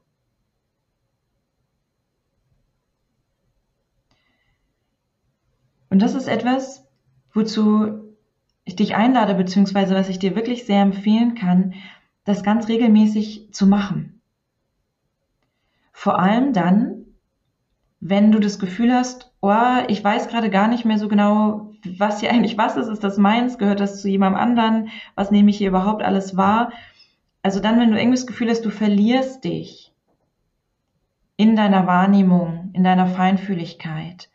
Und 5.94 6.02
das 6.02 6.16
ist 6.16 6.28
etwas, 6.28 6.88
wozu 7.36 8.16
ich 8.64 8.76
dich 8.76 8.96
einlade, 8.96 9.36
beziehungsweise 9.36 9.94
was 9.94 10.10
ich 10.10 10.18
dir 10.18 10.36
wirklich 10.36 10.66
sehr 10.66 10.82
empfehlen 10.82 11.36
kann, 11.36 11.76
das 12.26 12.42
ganz 12.42 12.68
regelmäßig 12.68 13.50
zu 13.52 13.68
machen. 13.68 14.20
Vor 15.92 16.18
allem 16.18 16.52
dann, 16.52 17.06
wenn 18.00 18.32
du 18.32 18.40
das 18.40 18.58
Gefühl 18.58 18.92
hast, 18.92 19.32
oh, 19.40 19.84
ich 19.88 20.04
weiß 20.04 20.30
gerade 20.30 20.50
gar 20.50 20.68
nicht 20.68 20.84
mehr 20.84 20.98
so 20.98 21.08
genau, 21.08 21.76
was 22.00 22.22
hier 22.22 22.32
eigentlich 22.32 22.58
was 22.58 22.76
ist. 22.76 22.88
Ist 22.88 23.04
das 23.04 23.20
meins? 23.20 23.60
Gehört 23.60 23.80
das 23.80 24.02
zu 24.02 24.10
jemandem 24.10 24.42
anderen? 24.42 24.90
Was 25.14 25.30
nehme 25.30 25.52
ich 25.52 25.60
hier 25.60 25.70
überhaupt 25.70 26.02
alles 26.02 26.36
wahr? 26.36 26.72
Also 27.44 27.60
dann, 27.60 27.80
wenn 27.80 27.92
du 27.92 28.00
irgendwie 28.00 28.18
das 28.18 28.26
Gefühl 28.26 28.50
hast, 28.50 28.66
du 28.66 28.72
verlierst 28.72 29.44
dich 29.44 29.94
in 31.38 31.56
deiner 31.56 31.86
Wahrnehmung, 31.86 32.72
in 32.74 32.84
deiner 32.84 33.06
Feinfühligkeit, 33.06 34.32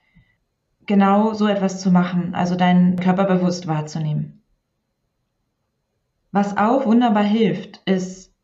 genau 0.89 1.35
so 1.35 1.47
etwas 1.47 1.81
zu 1.81 1.93
machen, 1.93 2.35
also 2.35 2.57
deinen 2.57 2.97
Körper 2.97 3.27
bewusst 3.27 3.69
wahrzunehmen. 3.69 4.43
Was 6.33 6.57
auch 6.57 6.87
wunderbar 6.87 7.23
hilft, 7.23 7.83
ist, 7.85 8.35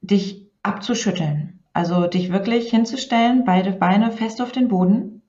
dich 0.00 0.48
abzuschütteln. 0.62 1.60
Also 1.72 2.06
dich 2.06 2.32
wirklich 2.32 2.70
hinzustellen, 2.70 3.44
beide 3.44 3.72
Beine 3.72 4.12
fest 4.12 4.42
auf 4.42 4.52
den 4.52 4.68
Boden 4.68 5.22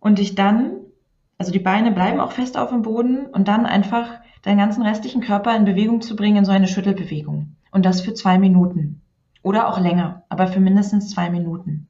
und 0.00 0.18
dich 0.18 0.34
dann, 0.34 0.72
also 1.38 1.52
die 1.52 1.58
Beine 1.58 1.92
bleiben 1.92 2.18
auch 2.18 2.32
fest 2.32 2.56
auf 2.56 2.70
dem 2.70 2.82
Boden 2.82 3.26
und 3.26 3.46
dann 3.46 3.66
einfach 3.66 4.20
deinen 4.42 4.58
ganzen 4.58 4.82
restlichen 4.82 5.20
Körper 5.20 5.54
in 5.54 5.66
Bewegung 5.66 6.00
zu 6.00 6.16
bringen 6.16 6.38
in 6.38 6.44
so 6.44 6.52
eine 6.52 6.66
Schüttelbewegung. 6.66 7.56
Und 7.70 7.84
das 7.84 8.00
für 8.00 8.14
zwei 8.14 8.38
Minuten. 8.38 9.02
Oder 9.42 9.68
auch 9.68 9.78
länger, 9.78 10.24
aber 10.30 10.48
für 10.48 10.60
mindestens 10.60 11.10
zwei 11.10 11.30
Minuten. 11.30 11.89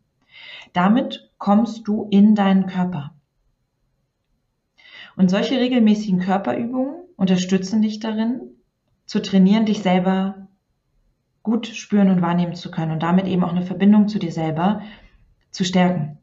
Damit 0.72 1.30
kommst 1.38 1.86
du 1.88 2.06
in 2.10 2.34
deinen 2.34 2.66
Körper. 2.66 3.14
Und 5.16 5.30
solche 5.30 5.58
regelmäßigen 5.58 6.20
Körperübungen 6.20 6.94
unterstützen 7.16 7.82
dich 7.82 8.00
darin, 8.00 8.40
zu 9.06 9.20
trainieren, 9.20 9.66
dich 9.66 9.82
selber 9.82 10.48
gut 11.42 11.66
spüren 11.66 12.10
und 12.10 12.22
wahrnehmen 12.22 12.54
zu 12.54 12.70
können 12.70 12.92
und 12.92 13.02
damit 13.02 13.26
eben 13.26 13.44
auch 13.44 13.50
eine 13.50 13.62
Verbindung 13.62 14.08
zu 14.08 14.18
dir 14.18 14.32
selber 14.32 14.82
zu 15.50 15.64
stärken. 15.64 16.18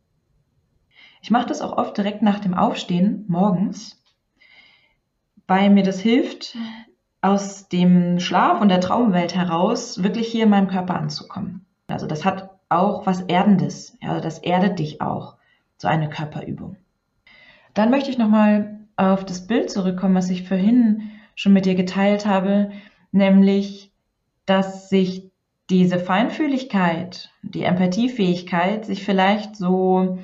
Ich 1.22 1.32
mache 1.32 1.48
das 1.48 1.62
auch 1.62 1.78
oft 1.78 1.98
direkt 1.98 2.22
nach 2.22 2.40
dem 2.40 2.54
Aufstehen 2.54 3.26
morgens, 3.28 4.02
weil 5.48 5.70
mir 5.70 5.84
das 5.84 6.00
hilft, 6.00 6.58
aus 7.22 7.68
dem 7.68 8.20
Schlaf 8.20 8.62
und 8.62 8.70
der 8.70 8.80
Traumwelt 8.80 9.36
heraus 9.36 10.04
wirklich 10.04 10.28
hier 10.28 10.44
in 10.44 10.50
meinem 10.50 10.68
Körper 10.68 10.96
anzukommen. 10.96 11.66
Also 11.88 12.06
das 12.06 12.24
hat 12.24 12.57
auch 12.70 13.06
was 13.06 13.22
Erdendes. 13.22 13.98
Ja, 14.02 14.20
das 14.20 14.40
erdet 14.40 14.80
dich 14.80 15.02
auch, 15.02 15.36
so 15.78 15.88
eine 15.88 16.10
Körperübung. 16.10 16.78
Dann 17.74 17.92
möchte 17.92 18.10
ich 18.10 18.18
nochmal 18.18 18.80
auf 18.96 19.26
das 19.26 19.46
Bild 19.46 19.70
zurückkommen, 19.70 20.16
was 20.16 20.30
ich 20.30 20.48
vorhin 20.48 21.12
schon 21.36 21.54
mit 21.54 21.66
dir 21.66 21.76
geteilt 21.76 22.26
habe, 22.26 22.72
nämlich, 23.12 23.92
dass 24.46 24.90
sich 24.90 25.32
diese 25.70 26.00
Feinfühligkeit, 26.00 27.32
die 27.42 27.64
Empathiefähigkeit 27.64 28.86
sich 28.86 29.04
vielleicht 29.04 29.56
so 29.56 30.20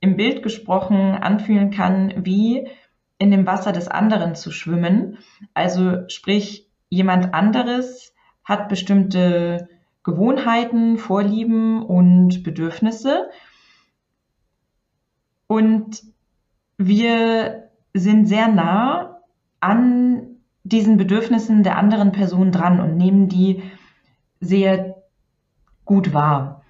im 0.00 0.16
Bild 0.16 0.42
gesprochen 0.42 1.14
anfühlen 1.14 1.70
kann, 1.70 2.12
wie 2.26 2.68
in 3.18 3.30
dem 3.30 3.46
Wasser 3.46 3.72
des 3.72 3.88
anderen 3.88 4.34
zu 4.34 4.50
schwimmen. 4.50 5.18
Also 5.54 6.08
sprich, 6.08 6.68
jemand 6.90 7.32
anderes 7.32 8.14
hat 8.44 8.68
bestimmte 8.68 9.68
Gewohnheiten, 10.04 10.98
Vorlieben 10.98 11.82
und 11.82 12.42
Bedürfnisse. 12.42 13.30
Und 15.46 16.02
wir 16.76 17.70
sind 17.94 18.26
sehr 18.26 18.48
nah 18.48 19.20
an 19.60 20.36
diesen 20.62 20.96
Bedürfnissen 20.96 21.62
der 21.62 21.78
anderen 21.78 22.12
Person 22.12 22.52
dran 22.52 22.80
und 22.80 22.96
nehmen 22.96 23.28
die 23.28 23.62
sehr 24.40 25.02
gut 25.84 26.12
wahr 26.12 26.62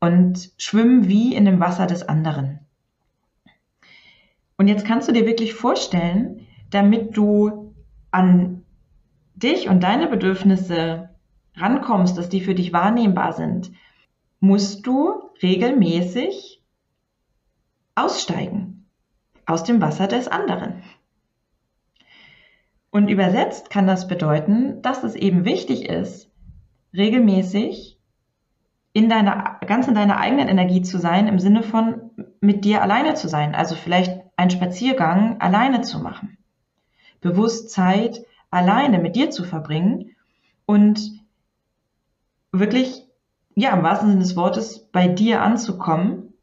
und 0.00 0.50
schwimmen 0.58 1.08
wie 1.08 1.34
in 1.34 1.44
dem 1.44 1.60
Wasser 1.60 1.86
des 1.86 2.08
anderen. 2.08 2.60
Und 4.56 4.68
jetzt 4.68 4.86
kannst 4.86 5.08
du 5.08 5.12
dir 5.12 5.26
wirklich 5.26 5.54
vorstellen, 5.54 6.46
damit 6.70 7.16
du 7.16 7.74
an 8.10 8.64
dich 9.34 9.68
und 9.68 9.82
deine 9.82 10.08
Bedürfnisse 10.08 11.07
rankommst, 11.60 12.16
dass 12.16 12.28
die 12.28 12.40
für 12.40 12.54
dich 12.54 12.72
wahrnehmbar 12.72 13.32
sind, 13.32 13.72
musst 14.40 14.86
du 14.86 15.30
regelmäßig 15.42 16.62
aussteigen 17.94 18.86
aus 19.46 19.64
dem 19.64 19.80
Wasser 19.80 20.06
des 20.06 20.28
anderen. 20.28 20.82
Und 22.90 23.08
übersetzt 23.08 23.70
kann 23.70 23.86
das 23.86 24.08
bedeuten, 24.08 24.80
dass 24.82 25.04
es 25.04 25.14
eben 25.14 25.44
wichtig 25.44 25.88
ist, 25.88 26.30
regelmäßig 26.94 27.98
in 28.92 29.08
deiner, 29.08 29.58
ganz 29.66 29.86
in 29.86 29.94
deiner 29.94 30.18
eigenen 30.18 30.48
Energie 30.48 30.82
zu 30.82 30.98
sein, 30.98 31.28
im 31.28 31.38
Sinne 31.38 31.62
von 31.62 32.10
mit 32.40 32.64
dir 32.64 32.82
alleine 32.82 33.14
zu 33.14 33.28
sein. 33.28 33.54
Also 33.54 33.74
vielleicht 33.74 34.20
einen 34.36 34.50
Spaziergang 34.50 35.40
alleine 35.40 35.82
zu 35.82 35.98
machen. 35.98 36.38
Bewusst 37.20 37.70
Zeit 37.70 38.24
alleine 38.50 38.98
mit 38.98 39.16
dir 39.16 39.30
zu 39.30 39.44
verbringen 39.44 40.16
und 40.64 41.17
wirklich, 42.52 43.04
ja, 43.54 43.74
im 43.76 43.82
wahrsten 43.82 44.10
Sinne 44.10 44.22
des 44.22 44.36
Wortes, 44.36 44.88
bei 44.90 45.08
dir 45.08 45.42
anzukommen 45.42 46.34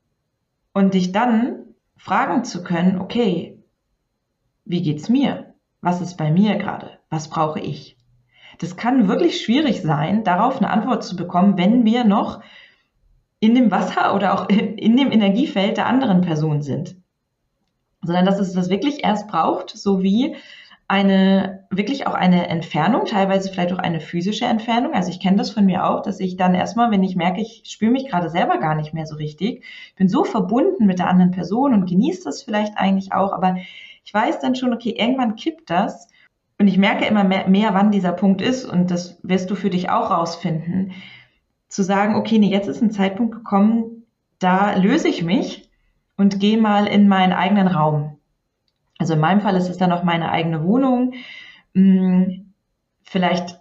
und 0.74 0.94
dich 0.94 1.12
dann 1.12 1.66
fragen 1.98 2.44
zu 2.44 2.64
können, 2.64 3.00
okay, 3.00 3.64
wie 4.66 4.82
geht's 4.82 5.10
mir? 5.10 5.54
Was 5.82 6.02
ist 6.02 6.18
bei 6.18 6.32
mir 6.32 6.56
gerade? 6.58 7.00
Was 7.10 7.30
brauche 7.30 7.60
ich? 7.60 7.98
Das 8.60 8.76
kann 8.76 9.08
wirklich 9.08 9.42
schwierig 9.42 9.82
sein, 9.82 10.24
darauf 10.24 10.58
eine 10.58 10.70
Antwort 10.70 11.04
zu 11.04 11.16
bekommen, 11.16 11.58
wenn 11.58 11.86
wir 11.86 12.04
noch 12.04 12.42
in 13.40 13.54
dem 13.54 13.70
Wasser 13.72 14.16
oder 14.16 14.34
auch 14.34 14.50
in 14.50 14.98
dem 14.98 15.12
Energiefeld 15.12 15.78
der 15.78 15.88
anderen 15.88 16.22
Person 16.22 16.62
sind. 16.62 16.96
Sondern 18.02 18.26
dass 18.26 18.40
es 18.40 18.54
das 18.54 18.70
wirklich 18.70 19.04
erst 19.04 19.28
braucht, 19.28 19.72
so 19.72 20.02
wie 20.02 20.36
eine, 20.88 21.68
wirklich 21.72 22.06
auch 22.06 22.14
eine 22.14 22.48
Entfernung, 22.48 23.06
teilweise 23.06 23.52
vielleicht 23.52 23.74
auch 23.74 23.80
eine 23.80 24.00
physische 24.00 24.46
Entfernung. 24.46 24.94
Also 24.94 25.10
ich 25.10 25.20
kenne 25.20 25.38
das 25.38 25.50
von 25.50 25.66
mir 25.66 25.86
auch, 25.86 26.04
dass 26.04 26.20
ich 26.20 26.38
dann 26.38 26.54
erstmal, 26.54 26.92
wenn 26.92 27.04
ich 27.04 27.16
merke, 27.16 27.42
ich 27.42 27.64
spüre 27.66 27.92
mich 27.92 28.08
gerade 28.08 28.30
selber 28.30 28.60
gar 28.60 28.76
nicht 28.76 28.94
mehr 28.94 29.08
so 29.08 29.16
richtig, 29.16 29.64
bin 29.96 30.08
so 30.08 30.24
verbunden 30.24 30.86
mit 30.86 31.00
der 31.00 31.08
anderen 31.10 31.32
Person 31.32 31.74
und 31.74 31.90
genieße 31.90 32.24
das 32.24 32.44
vielleicht 32.44 32.78
eigentlich 32.78 33.14
auch, 33.14 33.34
aber 33.34 33.58
ich 34.04 34.14
weiß 34.14 34.40
dann 34.40 34.56
schon, 34.56 34.74
okay, 34.74 34.96
irgendwann 34.96 35.36
kippt 35.36 35.72
das 35.72 36.08
und 36.60 36.68
ich 36.68 36.78
merke 36.78 37.06
immer 37.06 37.24
mehr, 37.24 37.48
mehr, 37.48 37.74
wann 37.74 37.92
dieser 37.92 38.12
Punkt 38.12 38.42
ist 38.42 38.66
und 38.66 38.92
das 38.92 39.18
wirst 39.24 39.50
du 39.50 39.56
für 39.56 39.72
dich 39.72 39.90
auch 39.90 40.12
rausfinden, 40.12 40.92
zu 41.68 41.82
sagen, 41.82 42.16
okay, 42.16 42.38
nee, 42.38 42.52
jetzt 42.52 42.68
ist 42.68 42.84
ein 42.84 42.92
Zeitpunkt 42.92 43.34
gekommen, 43.34 44.06
da 44.38 44.76
löse 44.76 45.08
ich 45.08 45.24
mich 45.24 45.68
und 46.16 46.40
gehe 46.40 46.60
mal 46.60 46.86
in 46.86 47.08
meinen 47.08 47.34
eigenen 47.34 47.68
Raum. 47.68 48.15
Also 48.98 49.14
in 49.14 49.20
meinem 49.20 49.42
Fall 49.42 49.56
ist 49.56 49.70
es 49.70 49.78
dann 49.78 49.92
auch 49.92 50.04
meine 50.04 50.32
eigene 50.32 50.64
Wohnung. 50.64 51.14
Hm, 51.74 52.54
vielleicht 53.04 53.60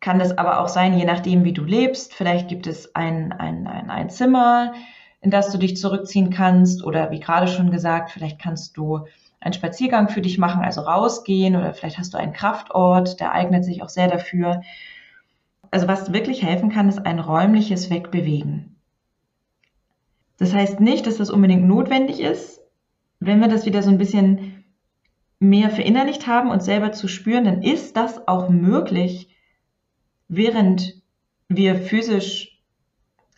kann 0.00 0.18
das 0.18 0.36
aber 0.36 0.60
auch 0.60 0.68
sein, 0.68 0.98
je 0.98 1.04
nachdem, 1.04 1.44
wie 1.44 1.52
du 1.52 1.64
lebst. 1.64 2.14
Vielleicht 2.14 2.48
gibt 2.48 2.66
es 2.66 2.94
ein, 2.94 3.32
ein, 3.32 3.66
ein, 3.66 3.90
ein 3.90 4.10
Zimmer, 4.10 4.74
in 5.20 5.30
das 5.30 5.52
du 5.52 5.58
dich 5.58 5.76
zurückziehen 5.76 6.30
kannst 6.30 6.84
oder 6.84 7.10
wie 7.10 7.20
gerade 7.20 7.46
schon 7.46 7.70
gesagt, 7.70 8.10
vielleicht 8.10 8.40
kannst 8.40 8.76
du 8.76 9.06
einen 9.40 9.54
Spaziergang 9.54 10.08
für 10.08 10.20
dich 10.20 10.38
machen, 10.38 10.62
also 10.62 10.82
rausgehen 10.82 11.56
oder 11.56 11.72
vielleicht 11.74 11.98
hast 11.98 12.14
du 12.14 12.18
einen 12.18 12.32
Kraftort, 12.32 13.20
der 13.20 13.32
eignet 13.32 13.64
sich 13.64 13.82
auch 13.82 13.88
sehr 13.88 14.08
dafür. 14.08 14.62
Also 15.70 15.88
was 15.88 16.12
wirklich 16.12 16.42
helfen 16.42 16.70
kann, 16.70 16.88
ist 16.88 17.06
ein 17.06 17.18
räumliches 17.18 17.88
Wegbewegen. 17.88 18.76
Das 20.38 20.52
heißt 20.52 20.80
nicht, 20.80 21.06
dass 21.06 21.18
das 21.18 21.30
unbedingt 21.30 21.64
notwendig 21.64 22.20
ist. 22.20 22.60
Wenn 23.20 23.40
wir 23.40 23.48
das 23.48 23.66
wieder 23.66 23.82
so 23.82 23.90
ein 23.90 23.98
bisschen 23.98 24.51
mehr 25.42 25.70
verinnerlicht 25.70 26.28
haben 26.28 26.50
und 26.50 26.62
selber 26.62 26.92
zu 26.92 27.08
spüren, 27.08 27.44
dann 27.44 27.62
ist 27.62 27.96
das 27.96 28.28
auch 28.28 28.48
möglich, 28.48 29.28
während 30.28 31.02
wir 31.48 31.74
physisch 31.74 32.60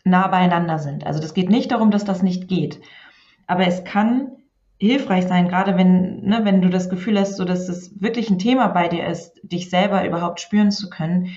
nah 0.03 0.27
beieinander 0.27 0.77
sind. 0.77 1.05
Also 1.07 1.19
das 1.19 1.33
geht 1.33 1.49
nicht 1.49 1.71
darum, 1.71 1.89
dass 1.89 2.05
das 2.05 2.21
nicht 2.21 2.47
geht. 2.47 2.79
Aber 3.47 3.65
es 3.65 3.83
kann 3.83 4.33
hilfreich 4.77 5.25
sein, 5.25 5.47
gerade 5.47 5.77
wenn, 5.77 6.21
ne, 6.21 6.41
wenn 6.43 6.61
du 6.61 6.69
das 6.69 6.89
Gefühl 6.89 7.19
hast, 7.19 7.37
so 7.37 7.43
dass 7.43 7.69
es 7.69 7.99
wirklich 7.99 8.29
ein 8.29 8.37
Thema 8.37 8.67
bei 8.67 8.87
dir 8.87 9.07
ist, 9.07 9.39
dich 9.41 9.71
selber 9.71 10.05
überhaupt 10.05 10.39
spüren 10.39 10.69
zu 10.69 10.91
können, 10.91 11.29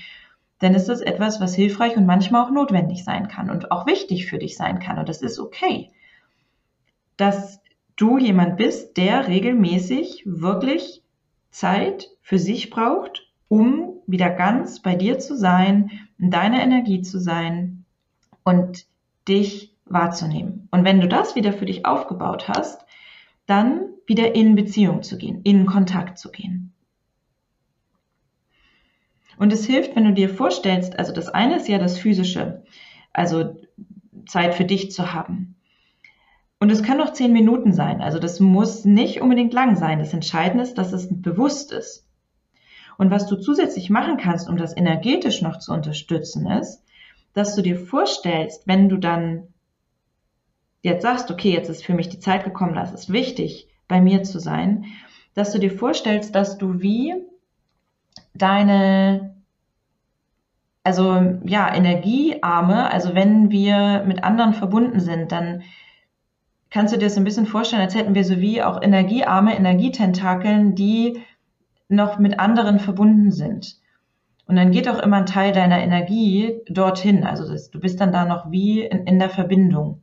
dann 0.59 0.75
ist 0.75 0.87
das 0.87 1.01
etwas, 1.01 1.41
was 1.41 1.55
hilfreich 1.55 1.97
und 1.97 2.05
manchmal 2.05 2.45
auch 2.45 2.51
notwendig 2.51 3.03
sein 3.03 3.27
kann 3.27 3.49
und 3.49 3.71
auch 3.71 3.87
wichtig 3.87 4.27
für 4.27 4.37
dich 4.37 4.55
sein 4.55 4.77
kann. 4.79 4.99
Und 4.99 5.09
das 5.09 5.23
ist 5.23 5.39
okay. 5.39 5.89
Dass 7.17 7.59
du 7.99 8.17
jemand 8.17 8.57
bist, 8.57 8.97
der 8.97 9.27
regelmäßig 9.27 10.23
wirklich 10.25 11.03
Zeit 11.51 12.09
für 12.21 12.39
sich 12.39 12.69
braucht, 12.69 13.27
um 13.49 14.01
wieder 14.07 14.29
ganz 14.29 14.81
bei 14.81 14.95
dir 14.95 15.19
zu 15.19 15.35
sein, 15.35 15.91
in 16.17 16.31
deiner 16.31 16.61
Energie 16.61 17.01
zu 17.01 17.19
sein 17.19 17.85
und 18.43 18.85
dich 19.27 19.75
wahrzunehmen. 19.85 20.67
Und 20.71 20.85
wenn 20.85 21.01
du 21.01 21.07
das 21.07 21.35
wieder 21.35 21.51
für 21.51 21.65
dich 21.65 21.85
aufgebaut 21.85 22.47
hast, 22.47 22.85
dann 23.45 23.81
wieder 24.05 24.33
in 24.33 24.55
Beziehung 24.55 25.03
zu 25.03 25.17
gehen, 25.17 25.41
in 25.43 25.65
Kontakt 25.65 26.17
zu 26.17 26.31
gehen. 26.31 26.73
Und 29.37 29.51
es 29.51 29.65
hilft, 29.65 29.95
wenn 29.95 30.05
du 30.05 30.13
dir 30.13 30.29
vorstellst, 30.29 30.97
also 30.97 31.13
das 31.13 31.29
eine 31.29 31.57
ist 31.57 31.67
ja 31.67 31.79
das 31.79 31.97
Physische, 31.97 32.63
also 33.11 33.55
Zeit 34.27 34.53
für 34.53 34.65
dich 34.65 34.91
zu 34.91 35.13
haben. 35.13 35.55
Und 36.59 36.69
es 36.71 36.83
kann 36.83 36.99
auch 36.99 37.13
zehn 37.13 37.31
Minuten 37.31 37.71
sein, 37.71 38.01
also 38.01 38.19
das 38.19 38.41
muss 38.41 38.83
nicht 38.83 39.21
unbedingt 39.21 39.53
lang 39.53 39.77
sein. 39.77 39.99
Das 39.99 40.13
Entscheidende 40.13 40.63
ist, 40.63 40.77
dass 40.77 40.91
es 40.91 41.07
bewusst 41.09 41.71
ist. 41.71 42.05
Und 42.97 43.11
was 43.11 43.27
du 43.27 43.37
zusätzlich 43.37 43.89
machen 43.89 44.17
kannst, 44.17 44.49
um 44.49 44.57
das 44.57 44.75
energetisch 44.75 45.41
noch 45.41 45.59
zu 45.59 45.71
unterstützen, 45.71 46.47
ist, 46.51 46.83
dass 47.33 47.55
du 47.55 47.61
dir 47.61 47.77
vorstellst, 47.77 48.67
wenn 48.67 48.89
du 48.89 48.97
dann 48.97 49.47
jetzt 50.81 51.03
sagst, 51.03 51.31
okay, 51.31 51.53
jetzt 51.53 51.69
ist 51.69 51.85
für 51.85 51.93
mich 51.93 52.09
die 52.09 52.19
Zeit 52.19 52.43
gekommen, 52.43 52.75
das 52.75 52.91
ist 52.91 53.11
wichtig, 53.11 53.69
bei 53.87 54.01
mir 54.01 54.23
zu 54.23 54.39
sein, 54.39 54.85
dass 55.33 55.53
du 55.53 55.59
dir 55.59 55.71
vorstellst, 55.71 56.35
dass 56.35 56.57
du 56.57 56.81
wie 56.81 57.13
deine, 58.33 59.37
also 60.83 61.39
ja, 61.45 61.73
Energiearme, 61.73 62.91
also 62.91 63.15
wenn 63.15 63.49
wir 63.49 64.03
mit 64.05 64.25
anderen 64.25 64.53
verbunden 64.53 64.99
sind, 64.99 65.31
dann 65.31 65.63
kannst 66.69 66.93
du 66.93 66.97
dir 66.97 67.05
das 67.05 67.17
ein 67.17 67.23
bisschen 67.23 67.45
vorstellen, 67.45 67.81
als 67.81 67.95
hätten 67.95 68.15
wir 68.15 68.23
so 68.23 68.39
wie 68.39 68.61
auch 68.61 68.81
Energiearme, 68.81 69.55
Energietentakeln, 69.55 70.75
die 70.75 71.21
noch 71.87 72.19
mit 72.19 72.39
anderen 72.39 72.79
verbunden 72.79 73.31
sind. 73.31 73.77
Und 74.45 74.55
dann 74.55 74.71
geht 74.71 74.89
auch 74.89 74.99
immer 74.99 75.17
ein 75.17 75.25
Teil 75.25 75.51
deiner 75.51 75.79
Energie 75.79 76.61
dorthin. 76.67 77.23
Also 77.23 77.47
das, 77.47 77.69
du 77.69 77.79
bist 77.79 77.99
dann 77.99 78.11
da 78.11 78.25
noch 78.25 78.51
wie 78.51 78.81
in, 78.81 79.05
in 79.05 79.19
der 79.19 79.29
Verbindung. 79.29 80.01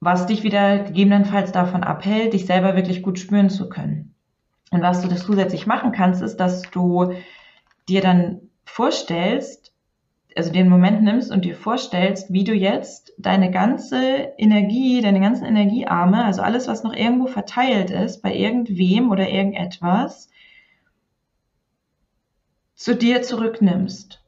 Was 0.00 0.26
dich 0.26 0.42
wieder 0.42 0.78
gegebenenfalls 0.78 1.52
davon 1.52 1.82
abhält, 1.82 2.32
dich 2.32 2.46
selber 2.46 2.76
wirklich 2.76 3.02
gut 3.02 3.18
spüren 3.18 3.50
zu 3.50 3.68
können. 3.68 4.14
Und 4.70 4.82
was 4.82 5.02
du 5.02 5.08
das 5.08 5.24
zusätzlich 5.24 5.66
machen 5.66 5.92
kannst, 5.92 6.22
ist, 6.22 6.36
dass 6.36 6.62
du 6.62 7.12
dir 7.88 8.00
dann 8.00 8.40
vorstellst, 8.64 9.72
also 10.36 10.52
den 10.52 10.68
Moment 10.68 11.02
nimmst 11.02 11.30
und 11.30 11.44
dir 11.44 11.54
vorstellst, 11.54 12.32
wie 12.32 12.44
du 12.44 12.52
jetzt 12.52 13.12
deine 13.18 13.50
ganze 13.50 14.32
Energie, 14.36 15.00
deine 15.00 15.20
ganzen 15.20 15.46
Energiearme, 15.46 16.24
also 16.24 16.42
alles, 16.42 16.68
was 16.68 16.82
noch 16.82 16.94
irgendwo 16.94 17.26
verteilt 17.26 17.90
ist, 17.90 18.22
bei 18.22 18.34
irgendwem 18.34 19.10
oder 19.10 19.28
irgendetwas, 19.28 20.28
zu 22.74 22.94
dir 22.94 23.22
zurücknimmst 23.22 24.22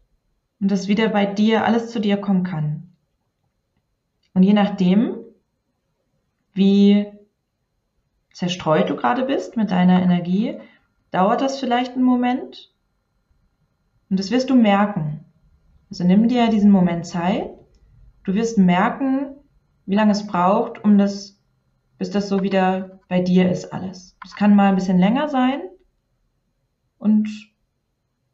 und 0.61 0.71
das 0.71 0.89
wieder 0.89 1.09
bei 1.09 1.27
dir, 1.27 1.65
alles 1.65 1.91
zu 1.91 2.01
dir 2.01 2.17
kommen 2.17 2.45
kann. 2.45 2.91
Und 4.33 4.43
je 4.43 4.55
nachdem, 4.55 5.17
wie 6.55 7.07
zerstreut 8.33 8.89
du 8.89 8.97
gerade 8.97 9.25
bist 9.25 9.57
mit 9.57 9.71
deiner 9.71 10.03
Energie, 10.03 10.59
dauert 11.11 11.41
das 11.41 11.61
vielleicht 11.61 11.95
einen 11.95 12.05
Moment 12.05 12.73
und 14.11 14.19
das 14.19 14.31
wirst 14.31 14.49
du 14.49 14.55
merken. 14.55 15.25
Also 15.91 16.05
nimm 16.05 16.29
dir 16.29 16.49
diesen 16.49 16.71
Moment 16.71 17.07
Zeit. 17.07 17.51
Du 18.25 18.35
wirst 18.35 18.59
merken, 18.59 19.37
wie 19.87 19.95
lange 19.95 20.13
es 20.13 20.27
braucht, 20.27 20.85
um 20.85 20.99
das, 20.99 21.41
bis 21.97 22.11
das 22.11 22.29
so 22.29 22.43
wieder 22.43 23.01
bei 23.09 23.23
dir 23.23 23.51
ist 23.51 23.73
alles. 23.73 24.17
Es 24.25 24.37
kann 24.37 24.55
mal 24.55 24.69
ein 24.69 24.75
bisschen 24.75 24.99
länger 24.99 25.29
sein 25.29 25.63
und 26.99 27.29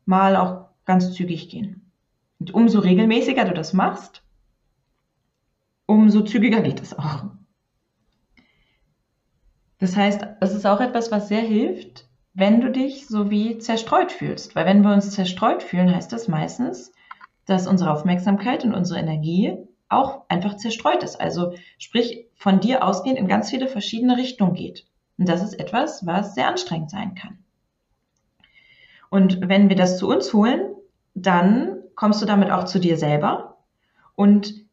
mal 0.05 0.37
auch 0.37 0.71
ganz 0.85 1.13
zügig 1.15 1.49
gehen. 1.49 1.93
Und 2.41 2.53
umso 2.53 2.81
regelmäßiger 2.81 3.45
du 3.45 3.55
das 3.55 3.73
machst, 3.73 4.23
umso 5.87 6.23
zügiger 6.23 6.61
geht 6.61 6.83
es 6.83 6.99
auch. 6.99 7.27
Das 9.79 9.97
heißt, 9.97 10.27
es 10.41 10.55
ist 10.55 10.67
auch 10.67 10.81
etwas, 10.81 11.13
was 11.13 11.29
sehr 11.29 11.41
hilft, 11.41 12.09
wenn 12.33 12.61
du 12.61 12.71
dich 12.71 13.07
so 13.07 13.31
wie 13.31 13.59
zerstreut 13.59 14.11
fühlst. 14.11 14.57
Weil 14.57 14.67
wenn 14.67 14.83
wir 14.83 14.93
uns 14.93 15.11
zerstreut 15.13 15.63
fühlen, 15.63 15.95
heißt 15.95 16.13
das 16.13 16.27
meistens, 16.27 16.93
dass 17.47 17.67
unsere 17.67 17.93
Aufmerksamkeit 17.93 18.65
und 18.65 18.75
unsere 18.75 19.01
Energie 19.01 19.57
auch 19.89 20.23
einfach 20.29 20.57
zerstreut 20.57 21.03
ist. 21.03 21.21
Also 21.21 21.55
sprich 21.79 22.27
von 22.35 22.61
dir 22.61 22.85
ausgehend 22.85 23.19
in 23.19 23.29
ganz 23.29 23.51
viele 23.51 23.69
verschiedene 23.69 24.17
Richtungen 24.17 24.55
geht. 24.55 24.87
Und 25.19 25.29
das 25.29 25.43
ist 25.43 25.55
etwas, 25.55 26.07
was 26.07 26.35
sehr 26.35 26.49
anstrengend 26.49 26.91
sein 26.91 27.15
kann. 27.15 27.39
Und 29.11 29.49
wenn 29.49 29.69
wir 29.69 29.77
das 29.77 29.99
zu 29.99 30.09
uns 30.09 30.33
holen, 30.33 30.75
dann 31.15 31.79
kommst 31.95 32.21
du 32.21 32.27
damit 32.27 32.51
auch 32.51 32.65
zu 32.65 32.81
dir 32.81 32.97
selber 32.97 33.59
und 34.17 34.65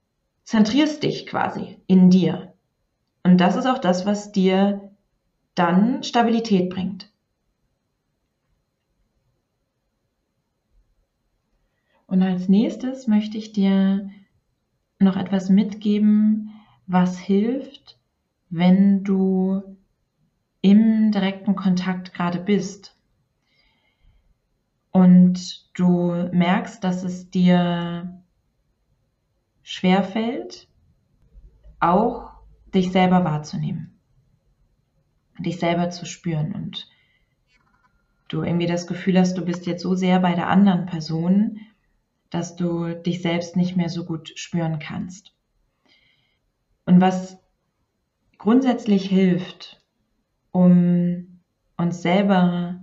zentrierst 0.44 1.04
dich 1.04 1.28
quasi 1.28 1.78
in 1.86 2.10
dir. 2.10 2.54
Und 3.24 3.38
das 3.38 3.56
ist 3.56 3.68
auch 3.68 3.78
das, 3.78 4.06
was 4.08 4.32
dir 4.32 4.92
dann 5.54 6.02
Stabilität 6.02 6.72
bringt. 6.72 7.11
Und 12.12 12.24
als 12.24 12.50
nächstes 12.50 13.08
möchte 13.08 13.38
ich 13.38 13.54
dir 13.54 14.10
noch 15.00 15.16
etwas 15.16 15.48
mitgeben, 15.48 16.50
was 16.86 17.18
hilft, 17.18 17.98
wenn 18.50 19.06
du 19.06 19.78
im 20.60 21.14
direkten 21.14 21.56
Kontakt 21.56 22.14
gerade 22.14 22.42
bist. 22.42 22.98
Und 24.92 25.70
du 25.74 26.28
merkst, 26.34 26.84
dass 26.84 27.06
es 27.06 27.30
dir 27.30 28.22
schwerfällt, 29.64 30.68
auch 31.80 32.34
dich 32.74 32.92
selber 32.92 33.24
wahrzunehmen, 33.24 33.98
dich 35.40 35.60
selber 35.60 35.92
zu 35.92 36.06
spüren. 36.06 36.52
Und 36.52 36.90
du 38.28 38.44
irgendwie 38.44 38.68
das 38.68 38.86
Gefühl 38.86 39.18
hast, 39.18 39.38
du 39.38 39.46
bist 39.46 39.66
jetzt 39.66 39.84
so 39.84 39.96
sehr 39.96 40.20
bei 40.20 40.36
der 40.36 40.50
anderen 40.50 40.88
Person, 40.88 41.62
dass 42.32 42.56
du 42.56 42.96
dich 42.96 43.22
selbst 43.22 43.56
nicht 43.56 43.78
mehr 43.78 43.90
so 43.90 44.06
gut 44.06 44.32
spüren 44.36 44.80
kannst. 44.80 45.36
Und 46.86 47.00
was 47.00 47.38
grundsätzlich 48.40 49.08
hilft, 49.08 49.84
um 50.52 51.42
uns 51.78 52.02
selber 52.02 52.82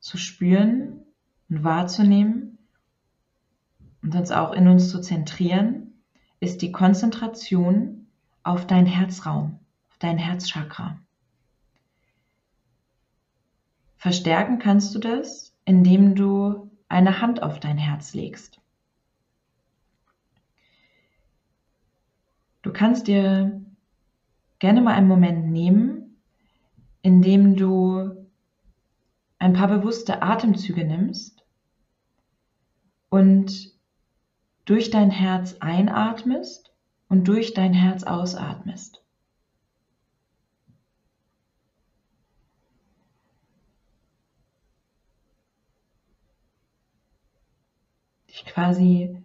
zu 0.00 0.16
spüren 0.18 1.04
und 1.48 1.62
wahrzunehmen 1.62 2.58
und 4.02 4.14
uns 4.16 4.32
auch 4.32 4.52
in 4.52 4.66
uns 4.66 4.90
zu 4.90 5.00
zentrieren, 5.00 6.02
ist 6.40 6.62
die 6.62 6.72
Konzentration 6.72 8.06
auf 8.42 8.66
deinen 8.66 8.86
Herzraum, 8.86 9.60
auf 9.90 9.98
dein 9.98 10.18
Herzchakra. 10.18 10.98
Verstärken 13.96 14.58
kannst 14.58 14.94
du 14.94 15.00
das, 15.00 15.54
indem 15.64 16.14
du 16.14 16.67
eine 16.88 17.20
Hand 17.20 17.42
auf 17.42 17.60
dein 17.60 17.78
Herz 17.78 18.14
legst. 18.14 18.60
Du 22.62 22.72
kannst 22.72 23.06
dir 23.06 23.60
gerne 24.58 24.80
mal 24.80 24.94
einen 24.94 25.08
Moment 25.08 25.50
nehmen, 25.50 26.20
in 27.02 27.22
dem 27.22 27.56
du 27.56 28.26
ein 29.38 29.52
paar 29.52 29.68
bewusste 29.68 30.22
Atemzüge 30.22 30.84
nimmst 30.84 31.44
und 33.08 33.72
durch 34.64 34.90
dein 34.90 35.10
Herz 35.10 35.56
einatmest 35.60 36.72
und 37.08 37.28
durch 37.28 37.54
dein 37.54 37.72
Herz 37.72 38.02
ausatmest. 38.02 39.02
Quasi 48.48 49.22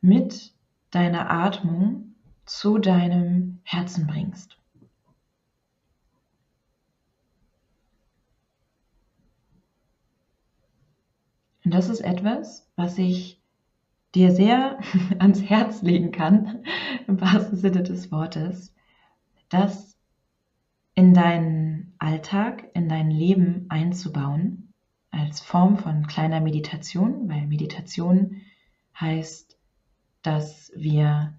mit 0.00 0.52
deiner 0.90 1.30
Atmung 1.30 2.14
zu 2.44 2.78
deinem 2.78 3.60
Herzen 3.62 4.06
bringst. 4.06 4.58
Und 11.64 11.72
das 11.72 11.88
ist 11.88 12.00
etwas, 12.00 12.68
was 12.76 12.98
ich 12.98 13.40
dir 14.14 14.32
sehr 14.32 14.78
ans 15.18 15.42
Herz 15.42 15.82
legen 15.82 16.10
kann, 16.10 16.64
im 17.06 17.20
wahrsten 17.20 17.56
Sinne 17.56 17.82
des 17.82 18.10
Wortes, 18.10 18.74
das 19.48 19.96
in 20.94 21.14
deinen 21.14 21.94
Alltag, 21.98 22.68
in 22.74 22.88
dein 22.88 23.10
Leben 23.10 23.66
einzubauen 23.68 24.61
als 25.12 25.40
Form 25.40 25.76
von 25.78 26.06
kleiner 26.06 26.40
Meditation, 26.40 27.28
weil 27.28 27.46
Meditation 27.46 28.40
heißt, 28.98 29.56
dass 30.22 30.72
wir 30.74 31.34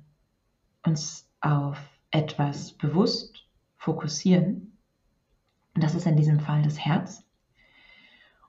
uns 0.85 1.27
auf 1.41 1.77
etwas 2.11 2.71
bewusst 2.73 3.45
fokussieren. 3.75 4.77
Und 5.75 5.83
das 5.83 5.95
ist 5.95 6.05
in 6.05 6.15
diesem 6.15 6.39
Fall 6.39 6.61
das 6.61 6.79
Herz. 6.79 7.25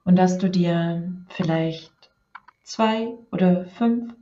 Und 0.03 0.15
dass 0.17 0.37
du 0.37 0.49
dir 0.49 1.11
vielleicht 1.29 1.91
zwei 2.63 3.17
oder 3.31 3.65
fünf 3.65 4.13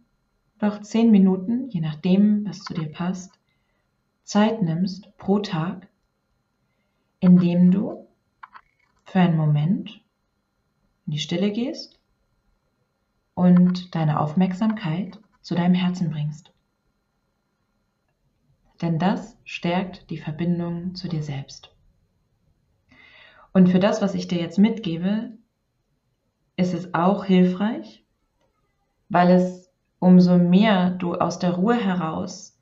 auch 0.62 0.80
zehn 0.80 1.12
Minuten, 1.12 1.70
je 1.70 1.82
nachdem, 1.82 2.46
was 2.48 2.60
zu 2.60 2.74
dir 2.74 2.90
passt, 2.90 3.38
Zeit 4.24 4.62
nimmst 4.62 5.16
pro 5.18 5.40
Tag, 5.40 5.90
indem 7.20 7.72
du 7.72 8.08
für 9.04 9.20
einen 9.20 9.36
Moment 9.36 10.03
in 11.06 11.12
die 11.12 11.20
Stille 11.20 11.52
gehst 11.52 12.00
und 13.34 13.96
deine 13.96 14.20
Aufmerksamkeit 14.20 15.20
zu 15.42 15.56
deinem 15.56 15.76
Herzen 15.76 16.10
bringst. 16.12 16.54
Denn 18.82 19.00
das 19.00 19.38
stärkt 19.46 20.10
die 20.10 20.18
Verbindung 20.18 20.96
zu 20.96 21.08
dir 21.08 21.24
selbst. 21.24 21.74
Und 23.54 23.70
für 23.70 23.80
das, 23.80 24.02
was 24.02 24.16
ich 24.16 24.28
dir 24.28 24.40
jetzt 24.40 24.58
mitgebe, 24.58 25.32
ist 26.56 26.74
es 26.74 26.94
auch 26.94 27.26
hilfreich, 27.26 28.04
weil 29.10 29.32
es 29.32 29.72
umso 30.00 30.38
mehr 30.38 30.90
du 30.90 31.16
aus 31.16 31.40
der 31.40 31.52
Ruhe 31.52 31.76
heraus 31.76 32.60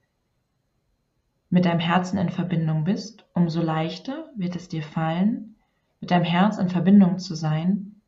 mit 1.50 1.66
deinem 1.66 1.80
Herzen 1.80 2.18
in 2.18 2.30
Verbindung 2.30 2.84
bist, 2.84 3.26
umso 3.34 3.62
leichter 3.62 4.30
wird 4.36 4.56
es 4.56 4.70
dir 4.70 4.84
fallen, 4.84 5.56
mit 6.00 6.12
deinem 6.12 6.24
Herz 6.24 6.58
in 6.58 6.70
Verbindung 6.70 7.20
zu 7.20 7.36
sein 7.36 8.01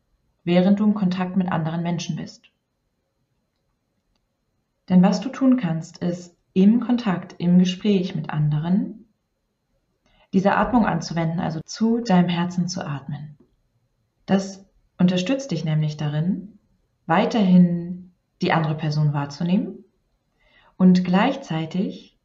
während 0.44 0.78
du 0.78 0.84
im 0.84 0.94
Kontakt 0.94 1.36
mit 1.36 1.50
anderen 1.50 1.82
Menschen 1.82 2.16
bist. 2.16 2.50
Denn 4.88 5.02
was 5.02 5.20
du 5.20 5.30
tun 5.30 5.56
kannst, 5.56 5.98
ist 5.98 6.36
im 6.52 6.80
Kontakt, 6.80 7.34
im 7.38 7.58
Gespräch 7.58 8.14
mit 8.14 8.30
anderen, 8.30 9.06
diese 10.32 10.56
Atmung 10.56 10.84
anzuwenden, 10.84 11.40
also 11.40 11.60
zu 11.64 12.00
deinem 12.00 12.28
Herzen 12.28 12.68
zu 12.68 12.86
atmen. 12.86 13.36
Das 14.26 14.64
unterstützt 14.98 15.50
dich 15.50 15.64
nämlich 15.64 15.96
darin, 15.96 16.58
weiterhin 17.06 18.12
die 18.42 18.52
andere 18.52 18.76
Person 18.76 19.12
wahrzunehmen 19.12 19.84
und 20.76 21.04
gleichzeitig 21.04 22.18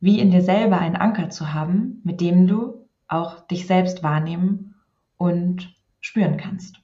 wie 0.00 0.20
in 0.20 0.30
dir 0.30 0.42
selber 0.42 0.78
einen 0.78 0.96
Anker 0.96 1.30
zu 1.30 1.52
haben, 1.52 2.00
mit 2.04 2.20
dem 2.20 2.46
du 2.46 2.86
auch 3.08 3.46
dich 3.46 3.66
selbst 3.66 4.02
wahrnehmen 4.02 4.74
und 5.16 5.74
spüren 6.00 6.36
kannst. 6.36 6.83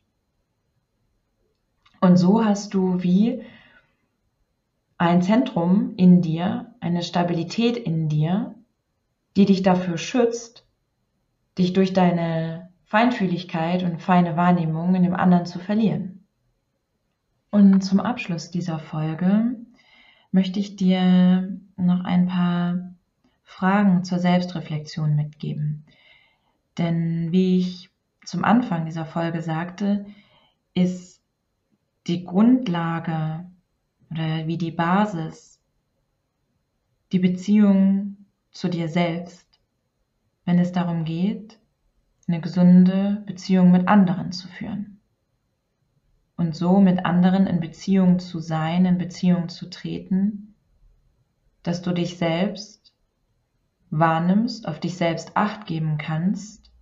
Und 2.00 2.16
so 2.16 2.44
hast 2.44 2.74
du 2.74 3.02
wie 3.02 3.42
ein 4.96 5.22
Zentrum 5.22 5.94
in 5.96 6.22
dir, 6.22 6.74
eine 6.80 7.02
Stabilität 7.02 7.76
in 7.76 8.08
dir, 8.08 8.54
die 9.36 9.44
dich 9.44 9.62
dafür 9.62 9.98
schützt, 9.98 10.66
dich 11.58 11.72
durch 11.72 11.92
deine 11.92 12.70
Feinfühligkeit 12.84 13.82
und 13.82 14.00
feine 14.00 14.36
Wahrnehmung 14.36 14.94
in 14.94 15.02
dem 15.02 15.14
anderen 15.14 15.46
zu 15.46 15.58
verlieren. 15.58 16.26
Und 17.50 17.82
zum 17.82 18.00
Abschluss 18.00 18.50
dieser 18.50 18.78
Folge 18.78 19.56
möchte 20.32 20.58
ich 20.58 20.76
dir 20.76 21.56
noch 21.76 22.04
ein 22.04 22.26
paar 22.26 22.94
Fragen 23.42 24.04
zur 24.04 24.18
Selbstreflexion 24.18 25.16
mitgeben. 25.16 25.84
Denn 26.78 27.32
wie 27.32 27.58
ich 27.58 27.90
zum 28.24 28.44
Anfang 28.44 28.86
dieser 28.86 29.04
Folge 29.04 29.42
sagte, 29.42 30.06
ist 30.74 31.19
die 32.10 32.24
Grundlage 32.24 33.48
oder 34.10 34.46
wie 34.48 34.58
die 34.58 34.72
Basis 34.72 35.62
die 37.12 37.20
Beziehung 37.20 38.26
zu 38.50 38.68
dir 38.68 38.88
selbst, 38.88 39.46
wenn 40.44 40.58
es 40.58 40.72
darum 40.72 41.04
geht, 41.04 41.60
eine 42.26 42.40
gesunde 42.40 43.22
Beziehung 43.26 43.70
mit 43.70 43.86
anderen 43.86 44.32
zu 44.32 44.48
führen. 44.48 45.00
Und 46.36 46.56
so 46.56 46.80
mit 46.80 47.04
anderen 47.04 47.46
in 47.46 47.60
Beziehung 47.60 48.18
zu 48.18 48.40
sein, 48.40 48.86
in 48.86 48.98
Beziehung 48.98 49.48
zu 49.48 49.70
treten, 49.70 50.56
dass 51.62 51.80
du 51.82 51.92
dich 51.92 52.18
selbst 52.18 52.92
wahrnimmst, 53.90 54.66
auf 54.66 54.80
dich 54.80 54.96
selbst 54.96 55.36
acht 55.36 55.66
geben 55.66 55.96
kannst 55.96 56.72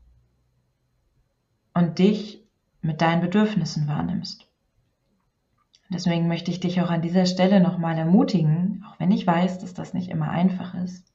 und 1.74 1.98
dich 1.98 2.46
mit 2.80 3.02
deinen 3.02 3.20
Bedürfnissen 3.20 3.88
wahrnimmst. 3.88 4.47
Deswegen 5.90 6.28
möchte 6.28 6.50
ich 6.50 6.60
dich 6.60 6.80
auch 6.80 6.90
an 6.90 7.00
dieser 7.00 7.24
Stelle 7.24 7.60
nochmal 7.60 7.96
ermutigen, 7.96 8.84
auch 8.86 9.00
wenn 9.00 9.10
ich 9.10 9.26
weiß, 9.26 9.58
dass 9.58 9.72
das 9.72 9.94
nicht 9.94 10.10
immer 10.10 10.30
einfach 10.30 10.74
ist, 10.74 11.12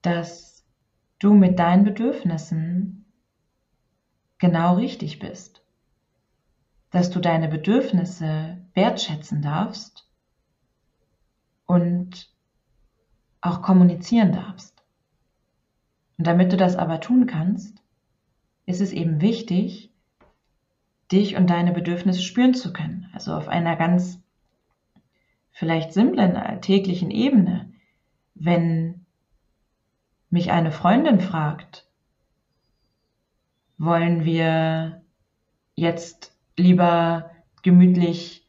dass 0.00 0.64
du 1.18 1.34
mit 1.34 1.58
deinen 1.58 1.84
Bedürfnissen 1.84 3.04
genau 4.38 4.76
richtig 4.76 5.18
bist, 5.18 5.64
dass 6.90 7.10
du 7.10 7.20
deine 7.20 7.48
Bedürfnisse 7.48 8.58
wertschätzen 8.74 9.42
darfst 9.42 10.08
und 11.66 12.30
auch 13.40 13.62
kommunizieren 13.62 14.32
darfst. 14.32 14.84
Und 16.18 16.26
damit 16.26 16.52
du 16.52 16.56
das 16.56 16.76
aber 16.76 17.00
tun 17.00 17.26
kannst, 17.26 17.82
ist 18.66 18.80
es 18.80 18.92
eben 18.92 19.20
wichtig, 19.20 19.91
dich 21.12 21.36
und 21.36 21.50
deine 21.50 21.72
Bedürfnisse 21.72 22.22
spüren 22.22 22.54
zu 22.54 22.72
können. 22.72 23.08
Also 23.12 23.34
auf 23.34 23.48
einer 23.48 23.76
ganz 23.76 24.22
vielleicht 25.50 25.92
simplen 25.92 26.36
alltäglichen 26.36 27.10
Ebene. 27.10 27.72
Wenn 28.34 29.06
mich 30.30 30.50
eine 30.50 30.72
Freundin 30.72 31.20
fragt, 31.20 31.86
wollen 33.76 34.24
wir 34.24 35.02
jetzt 35.74 36.34
lieber 36.56 37.30
gemütlich 37.62 38.48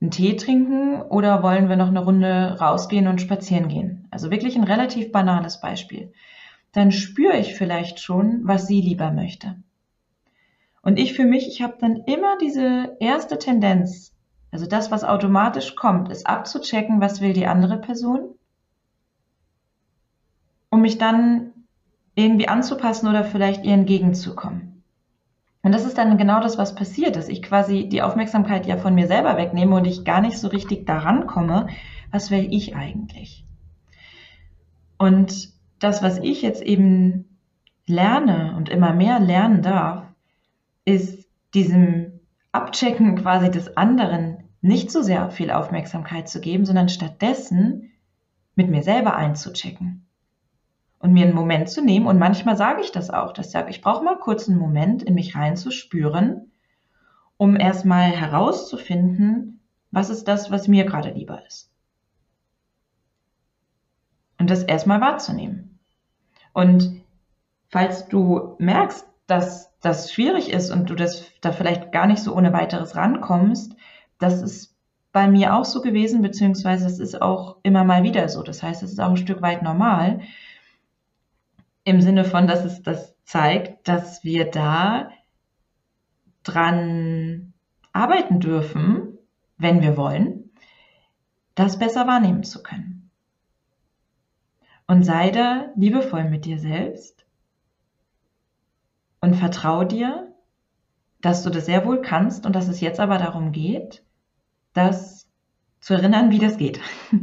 einen 0.00 0.10
Tee 0.10 0.36
trinken 0.36 1.02
oder 1.02 1.42
wollen 1.42 1.68
wir 1.68 1.76
noch 1.76 1.88
eine 1.88 2.04
Runde 2.04 2.58
rausgehen 2.60 3.08
und 3.08 3.20
spazieren 3.20 3.68
gehen? 3.68 4.06
Also 4.10 4.30
wirklich 4.30 4.56
ein 4.56 4.64
relativ 4.64 5.10
banales 5.10 5.60
Beispiel. 5.60 6.12
Dann 6.72 6.92
spüre 6.92 7.38
ich 7.38 7.54
vielleicht 7.54 8.00
schon, 8.00 8.42
was 8.44 8.66
sie 8.66 8.80
lieber 8.80 9.10
möchte. 9.10 9.56
Und 10.84 10.98
ich 10.98 11.14
für 11.14 11.24
mich, 11.24 11.48
ich 11.48 11.62
habe 11.62 11.76
dann 11.80 11.96
immer 12.04 12.36
diese 12.38 12.96
erste 13.00 13.38
Tendenz, 13.38 14.14
also 14.52 14.66
das, 14.66 14.90
was 14.90 15.02
automatisch 15.02 15.74
kommt, 15.74 16.10
ist 16.10 16.26
abzuchecken, 16.26 17.00
was 17.00 17.20
will 17.20 17.32
die 17.32 17.46
andere 17.46 17.78
Person, 17.78 18.34
um 20.70 20.82
mich 20.82 20.98
dann 20.98 21.52
irgendwie 22.14 22.48
anzupassen 22.48 23.08
oder 23.08 23.24
vielleicht 23.24 23.64
ihr 23.64 23.72
entgegenzukommen. 23.72 24.84
Und 25.62 25.72
das 25.72 25.86
ist 25.86 25.96
dann 25.96 26.18
genau 26.18 26.40
das, 26.40 26.58
was 26.58 26.74
passiert, 26.74 27.16
dass 27.16 27.28
ich 27.28 27.42
quasi 27.42 27.88
die 27.88 28.02
Aufmerksamkeit 28.02 28.66
ja 28.66 28.76
von 28.76 28.94
mir 28.94 29.06
selber 29.06 29.38
wegnehme 29.38 29.74
und 29.74 29.86
ich 29.86 30.04
gar 30.04 30.20
nicht 30.20 30.38
so 30.38 30.48
richtig 30.48 30.84
daran 30.86 31.26
komme, 31.26 31.68
was 32.12 32.30
will 32.30 32.46
ich 32.50 32.76
eigentlich. 32.76 33.46
Und 34.98 35.48
das, 35.78 36.02
was 36.02 36.18
ich 36.18 36.42
jetzt 36.42 36.62
eben 36.62 37.38
lerne 37.86 38.54
und 38.56 38.68
immer 38.68 38.92
mehr 38.92 39.18
lernen 39.18 39.62
darf, 39.62 40.13
ist 40.84 41.28
diesem 41.54 42.20
Abchecken 42.52 43.16
quasi 43.16 43.50
des 43.50 43.76
anderen 43.76 44.44
nicht 44.60 44.90
so 44.90 45.02
sehr 45.02 45.30
viel 45.30 45.50
Aufmerksamkeit 45.50 46.28
zu 46.28 46.40
geben, 46.40 46.64
sondern 46.64 46.88
stattdessen 46.88 47.92
mit 48.54 48.70
mir 48.70 48.82
selber 48.82 49.14
einzuchecken 49.16 50.06
und 50.98 51.12
mir 51.12 51.26
einen 51.26 51.34
Moment 51.34 51.68
zu 51.68 51.82
nehmen. 51.82 52.06
Und 52.06 52.18
manchmal 52.18 52.56
sage 52.56 52.80
ich 52.80 52.90
das 52.90 53.10
auch, 53.10 53.32
dass 53.32 53.46
ich 53.46 53.52
sage, 53.52 53.70
ich 53.70 53.82
brauche 53.82 54.04
mal 54.04 54.18
kurz 54.18 54.48
einen 54.48 54.58
Moment, 54.58 55.02
in 55.02 55.14
mich 55.14 55.34
reinzuspüren, 55.36 56.50
um 57.36 57.56
erstmal 57.56 58.10
herauszufinden, 58.10 59.60
was 59.90 60.08
ist 60.08 60.28
das, 60.28 60.50
was 60.50 60.66
mir 60.66 60.84
gerade 60.84 61.10
lieber 61.10 61.44
ist. 61.46 61.70
Und 64.38 64.48
das 64.48 64.62
erstmal 64.62 65.00
wahrzunehmen. 65.00 65.78
Und 66.52 67.02
falls 67.68 68.08
du 68.08 68.56
merkst, 68.58 69.06
dass 69.26 69.73
das 69.84 70.12
schwierig 70.12 70.50
ist 70.50 70.70
und 70.70 70.88
du 70.88 70.94
das 70.94 71.26
da 71.40 71.52
vielleicht 71.52 71.92
gar 71.92 72.06
nicht 72.06 72.22
so 72.22 72.34
ohne 72.34 72.52
weiteres 72.52 72.96
rankommst, 72.96 73.76
das 74.18 74.40
ist 74.40 74.74
bei 75.12 75.28
mir 75.28 75.54
auch 75.54 75.64
so 75.64 75.80
gewesen, 75.80 76.22
beziehungsweise 76.22 76.86
es 76.86 76.98
ist 76.98 77.20
auch 77.20 77.58
immer 77.62 77.84
mal 77.84 78.02
wieder 78.02 78.28
so. 78.28 78.42
Das 78.42 78.62
heißt, 78.62 78.82
es 78.82 78.92
ist 78.92 78.98
auch 78.98 79.10
ein 79.10 79.16
Stück 79.16 79.42
weit 79.42 79.62
normal. 79.62 80.20
Im 81.84 82.00
Sinne 82.00 82.24
von, 82.24 82.46
dass 82.46 82.64
es 82.64 82.82
das 82.82 83.14
zeigt, 83.24 83.86
dass 83.86 84.24
wir 84.24 84.50
da 84.50 85.10
dran 86.42 87.52
arbeiten 87.92 88.40
dürfen, 88.40 89.18
wenn 89.58 89.82
wir 89.82 89.96
wollen, 89.96 90.50
das 91.54 91.78
besser 91.78 92.06
wahrnehmen 92.06 92.42
zu 92.42 92.62
können. 92.62 93.10
Und 94.86 95.04
sei 95.04 95.30
da 95.30 95.70
liebevoll 95.76 96.24
mit 96.24 96.44
dir 96.44 96.58
selbst 96.58 97.23
und 99.24 99.36
vertrau 99.36 99.84
dir, 99.84 100.32
dass 101.22 101.42
du 101.42 101.50
das 101.50 101.64
sehr 101.64 101.86
wohl 101.86 102.02
kannst 102.02 102.44
und 102.44 102.54
dass 102.54 102.68
es 102.68 102.82
jetzt 102.82 103.00
aber 103.00 103.16
darum 103.16 103.52
geht, 103.52 104.04
das 104.74 105.30
zu 105.80 105.94
erinnern, 105.94 106.30
wie 106.30 106.38
das 106.38 106.58
geht. 106.58 106.80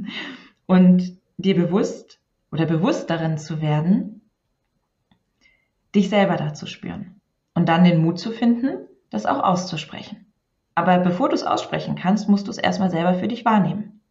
Und 0.65 1.19
dir 1.37 1.55
bewusst 1.55 2.19
oder 2.51 2.65
bewusst 2.65 3.09
darin 3.09 3.37
zu 3.37 3.61
werden, 3.61 4.21
dich 5.93 6.09
selber 6.09 6.37
da 6.37 6.53
zu 6.53 6.65
spüren. 6.65 7.19
Und 7.53 7.67
dann 7.67 7.83
den 7.83 8.01
Mut 8.01 8.19
zu 8.19 8.31
finden, 8.31 8.87
das 9.09 9.25
auch 9.25 9.43
auszusprechen. 9.43 10.33
Aber 10.73 10.97
bevor 10.99 11.29
du 11.29 11.35
es 11.35 11.43
aussprechen 11.43 11.95
kannst, 11.95 12.29
musst 12.29 12.47
du 12.47 12.51
es 12.51 12.57
erstmal 12.57 12.89
selber 12.89 13.15
für 13.15 13.27
dich 13.27 13.45
wahrnehmen. 13.45 14.01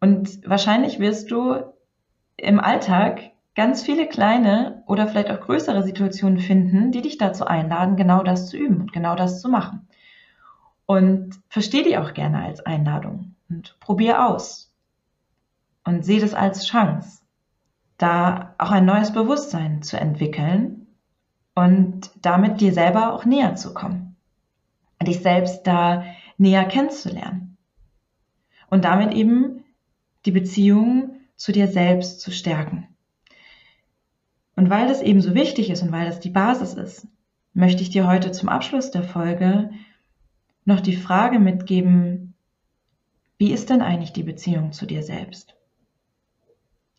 Und 0.00 0.40
wahrscheinlich 0.46 0.98
wirst 0.98 1.30
du 1.30 1.62
im 2.36 2.60
Alltag 2.60 3.30
ganz 3.58 3.82
viele 3.82 4.06
kleine 4.06 4.84
oder 4.86 5.08
vielleicht 5.08 5.32
auch 5.32 5.40
größere 5.40 5.82
Situationen 5.82 6.38
finden, 6.38 6.92
die 6.92 7.02
dich 7.02 7.18
dazu 7.18 7.44
einladen, 7.44 7.96
genau 7.96 8.22
das 8.22 8.48
zu 8.48 8.56
üben 8.56 8.80
und 8.82 8.92
genau 8.92 9.16
das 9.16 9.42
zu 9.42 9.48
machen. 9.48 9.88
Und 10.86 11.40
versteh 11.48 11.82
die 11.82 11.98
auch 11.98 12.14
gerne 12.14 12.44
als 12.44 12.60
Einladung 12.64 13.34
und 13.50 13.76
probier 13.80 14.24
aus. 14.24 14.72
Und 15.82 16.04
sehe 16.04 16.20
das 16.20 16.34
als 16.34 16.68
Chance, 16.68 17.22
da 17.96 18.54
auch 18.58 18.70
ein 18.70 18.84
neues 18.84 19.12
Bewusstsein 19.12 19.82
zu 19.82 19.98
entwickeln 19.98 20.86
und 21.56 22.12
damit 22.22 22.60
dir 22.60 22.72
selber 22.72 23.12
auch 23.12 23.24
näher 23.24 23.56
zu 23.56 23.74
kommen. 23.74 24.14
Dich 25.02 25.18
selbst 25.18 25.66
da 25.66 26.04
näher 26.36 26.64
kennenzulernen. 26.64 27.56
Und 28.70 28.84
damit 28.84 29.14
eben 29.14 29.64
die 30.26 30.32
Beziehung 30.32 31.16
zu 31.34 31.50
dir 31.50 31.66
selbst 31.66 32.20
zu 32.20 32.30
stärken. 32.30 32.86
Und 34.58 34.70
weil 34.70 34.88
das 34.88 35.02
eben 35.02 35.20
so 35.20 35.36
wichtig 35.36 35.70
ist 35.70 35.84
und 35.84 35.92
weil 35.92 36.06
das 36.06 36.18
die 36.18 36.30
Basis 36.30 36.74
ist, 36.74 37.06
möchte 37.54 37.80
ich 37.80 37.90
dir 37.90 38.08
heute 38.08 38.32
zum 38.32 38.48
Abschluss 38.48 38.90
der 38.90 39.04
Folge 39.04 39.70
noch 40.64 40.80
die 40.80 40.96
Frage 40.96 41.38
mitgeben, 41.38 42.34
Wie 43.38 43.52
ist 43.52 43.70
denn 43.70 43.82
eigentlich 43.82 44.12
die 44.12 44.24
Beziehung 44.24 44.72
zu 44.72 44.84
dir 44.84 45.04
selbst? 45.04 45.54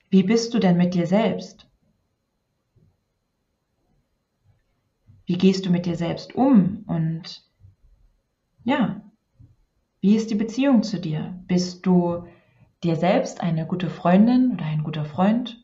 Wie 0.10 0.24
bist 0.24 0.54
du 0.54 0.60
denn 0.60 0.78
mit 0.78 0.94
dir 0.94 1.06
selbst? 1.06 1.68
Wie 5.26 5.38
gehst 5.38 5.66
du 5.66 5.70
mit 5.70 5.86
dir 5.86 5.98
selbst 5.98 6.34
um? 6.36 6.86
Und 6.88 7.44
ja, 8.64 9.02
wie 10.00 10.16
ist 10.16 10.32
die 10.32 10.36
Beziehung 10.36 10.82
zu 10.82 10.98
dir? 10.98 11.38
Bist 11.48 11.86
du 11.86 12.26
dir 12.86 12.96
selbst 12.96 13.42
eine 13.42 13.68
gute 13.68 13.90
Freundin 13.90 14.54
oder 14.54 14.64
ein 14.64 14.86
guter 14.86 15.04
Freund? 15.04 15.62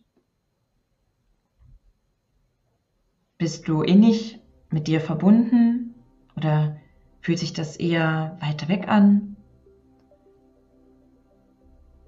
Bist 3.38 3.68
du 3.68 3.82
innig 3.82 4.40
mit 4.70 4.88
dir 4.88 5.02
verbunden 5.02 5.94
oder 6.38 6.78
fühlt 7.20 7.40
sich 7.40 7.52
das 7.52 7.76
eher 7.76 8.38
weiter 8.40 8.70
weg 8.70 8.88
an? 8.88 9.36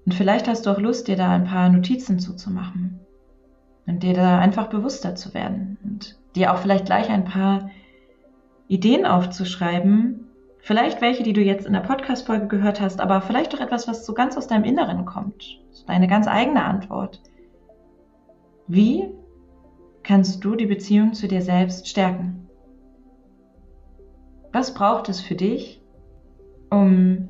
Und 0.06 0.14
vielleicht 0.14 0.48
hast 0.48 0.64
du 0.64 0.70
auch 0.70 0.78
Lust, 0.78 1.06
dir 1.06 1.16
da 1.16 1.30
ein 1.30 1.44
paar 1.44 1.68
Notizen 1.68 2.18
zuzumachen 2.18 3.00
und 3.86 4.02
dir 4.02 4.14
da 4.14 4.38
einfach 4.38 4.68
bewusster 4.68 5.16
zu 5.16 5.34
werden 5.34 5.76
und 5.84 6.18
dir 6.34 6.50
auch 6.50 6.58
vielleicht 6.58 6.86
gleich 6.86 7.10
ein 7.10 7.26
paar 7.26 7.70
Ideen 8.66 9.04
aufzuschreiben, 9.04 10.28
vielleicht 10.60 11.02
welche, 11.02 11.24
die 11.24 11.34
du 11.34 11.42
jetzt 11.42 11.66
in 11.66 11.74
der 11.74 11.80
Podcast-Folge 11.80 12.46
gehört 12.46 12.80
hast, 12.80 13.02
aber 13.02 13.20
vielleicht 13.20 13.54
auch 13.54 13.60
etwas, 13.60 13.86
was 13.86 14.06
so 14.06 14.14
ganz 14.14 14.38
aus 14.38 14.46
deinem 14.46 14.64
Inneren 14.64 15.04
kommt, 15.04 15.60
deine 15.86 16.06
ganz 16.06 16.26
eigene 16.26 16.64
Antwort. 16.64 17.20
Wie 18.66 19.10
kannst 20.08 20.44
du 20.44 20.56
die 20.56 20.66
Beziehung 20.66 21.12
zu 21.12 21.28
dir 21.28 21.42
selbst 21.42 21.86
stärken? 21.86 22.48
Was 24.52 24.74
braucht 24.74 25.08
es 25.08 25.20
für 25.20 25.36
dich, 25.36 25.80
um 26.70 27.28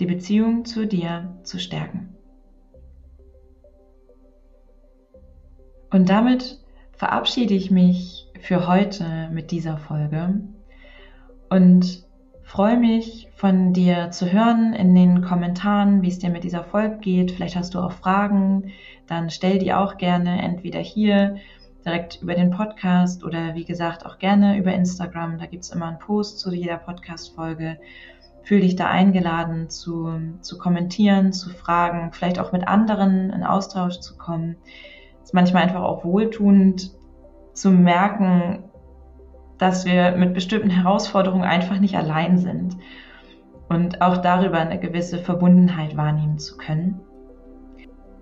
die 0.00 0.06
Beziehung 0.06 0.64
zu 0.64 0.86
dir 0.86 1.34
zu 1.42 1.58
stärken. 1.58 2.14
Und 5.90 6.08
damit 6.08 6.58
verabschiede 6.92 7.54
ich 7.54 7.70
mich 7.70 8.26
für 8.40 8.66
heute 8.68 9.28
mit 9.32 9.50
dieser 9.50 9.78
Folge 9.78 10.40
und 11.48 12.06
freue 12.42 12.78
mich 12.78 13.28
von 13.34 13.72
dir 13.72 14.10
zu 14.10 14.30
hören 14.30 14.74
in 14.74 14.94
den 14.94 15.22
Kommentaren, 15.22 16.02
wie 16.02 16.08
es 16.08 16.18
dir 16.18 16.30
mit 16.30 16.44
dieser 16.44 16.64
Folge 16.64 16.98
geht. 16.98 17.30
Vielleicht 17.32 17.56
hast 17.56 17.74
du 17.74 17.78
auch 17.78 17.92
Fragen, 17.92 18.70
dann 19.06 19.30
stell 19.30 19.58
die 19.58 19.72
auch 19.72 19.96
gerne 19.96 20.42
entweder 20.42 20.80
hier 20.80 21.36
direkt 21.88 22.22
über 22.22 22.34
den 22.34 22.50
Podcast 22.50 23.24
oder 23.24 23.54
wie 23.54 23.64
gesagt 23.64 24.06
auch 24.06 24.18
gerne 24.18 24.58
über 24.58 24.72
Instagram. 24.72 25.38
Da 25.38 25.46
gibt 25.46 25.64
es 25.64 25.70
immer 25.70 25.86
einen 25.86 25.98
Post 25.98 26.38
zu 26.38 26.52
jeder 26.52 26.76
Podcast-Folge 26.76 27.78
fühl 28.48 28.60
dich 28.60 28.76
da 28.76 28.86
eingeladen 28.86 29.68
zu, 29.68 30.10
zu 30.40 30.56
kommentieren, 30.56 31.34
zu 31.34 31.50
fragen, 31.50 32.12
vielleicht 32.12 32.38
auch 32.38 32.50
mit 32.50 32.66
anderen 32.66 33.28
in 33.28 33.44
Austausch 33.44 34.00
zu 34.00 34.16
kommen. 34.16 34.56
Es 35.20 35.28
ist 35.28 35.34
manchmal 35.34 35.64
einfach 35.64 35.82
auch 35.82 36.02
wohltuend 36.02 36.92
zu 37.52 37.70
merken, 37.70 38.64
dass 39.58 39.84
wir 39.84 40.12
mit 40.12 40.32
bestimmten 40.32 40.70
Herausforderungen 40.70 41.44
einfach 41.44 41.78
nicht 41.78 41.96
allein 41.96 42.38
sind 42.38 42.78
und 43.68 44.00
auch 44.00 44.16
darüber 44.16 44.58
eine 44.58 44.80
gewisse 44.80 45.18
Verbundenheit 45.18 45.98
wahrnehmen 45.98 46.38
zu 46.38 46.56
können. 46.56 47.00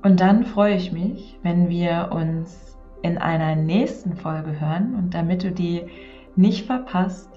Und 0.02 0.18
dann 0.18 0.44
freue 0.44 0.74
ich 0.74 0.90
mich, 0.90 1.38
wenn 1.44 1.68
wir 1.68 2.10
uns 2.10 2.75
in 3.06 3.18
einer 3.18 3.54
nächsten 3.56 4.16
Folge 4.16 4.60
hören. 4.60 4.94
Und 4.94 5.14
damit 5.14 5.44
du 5.44 5.52
die 5.52 5.86
nicht 6.34 6.66
verpasst, 6.66 7.30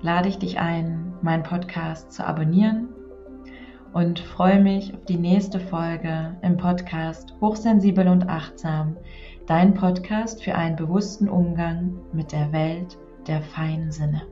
lade 0.00 0.28
ich 0.28 0.38
dich 0.38 0.58
ein, 0.58 1.12
meinen 1.20 1.42
Podcast 1.42 2.12
zu 2.12 2.26
abonnieren. 2.26 2.88
Und 3.92 4.20
freue 4.20 4.62
mich 4.62 4.94
auf 4.94 5.04
die 5.04 5.18
nächste 5.18 5.58
Folge 5.58 6.36
im 6.42 6.56
Podcast 6.56 7.34
Hochsensibel 7.40 8.06
und 8.06 8.28
Achtsam, 8.28 8.96
dein 9.46 9.74
Podcast 9.74 10.44
für 10.44 10.54
einen 10.54 10.76
bewussten 10.76 11.28
Umgang 11.28 11.98
mit 12.12 12.30
der 12.30 12.52
Welt 12.52 12.96
der 13.26 13.42
feinen 13.42 13.90
Sinne. 13.90 14.22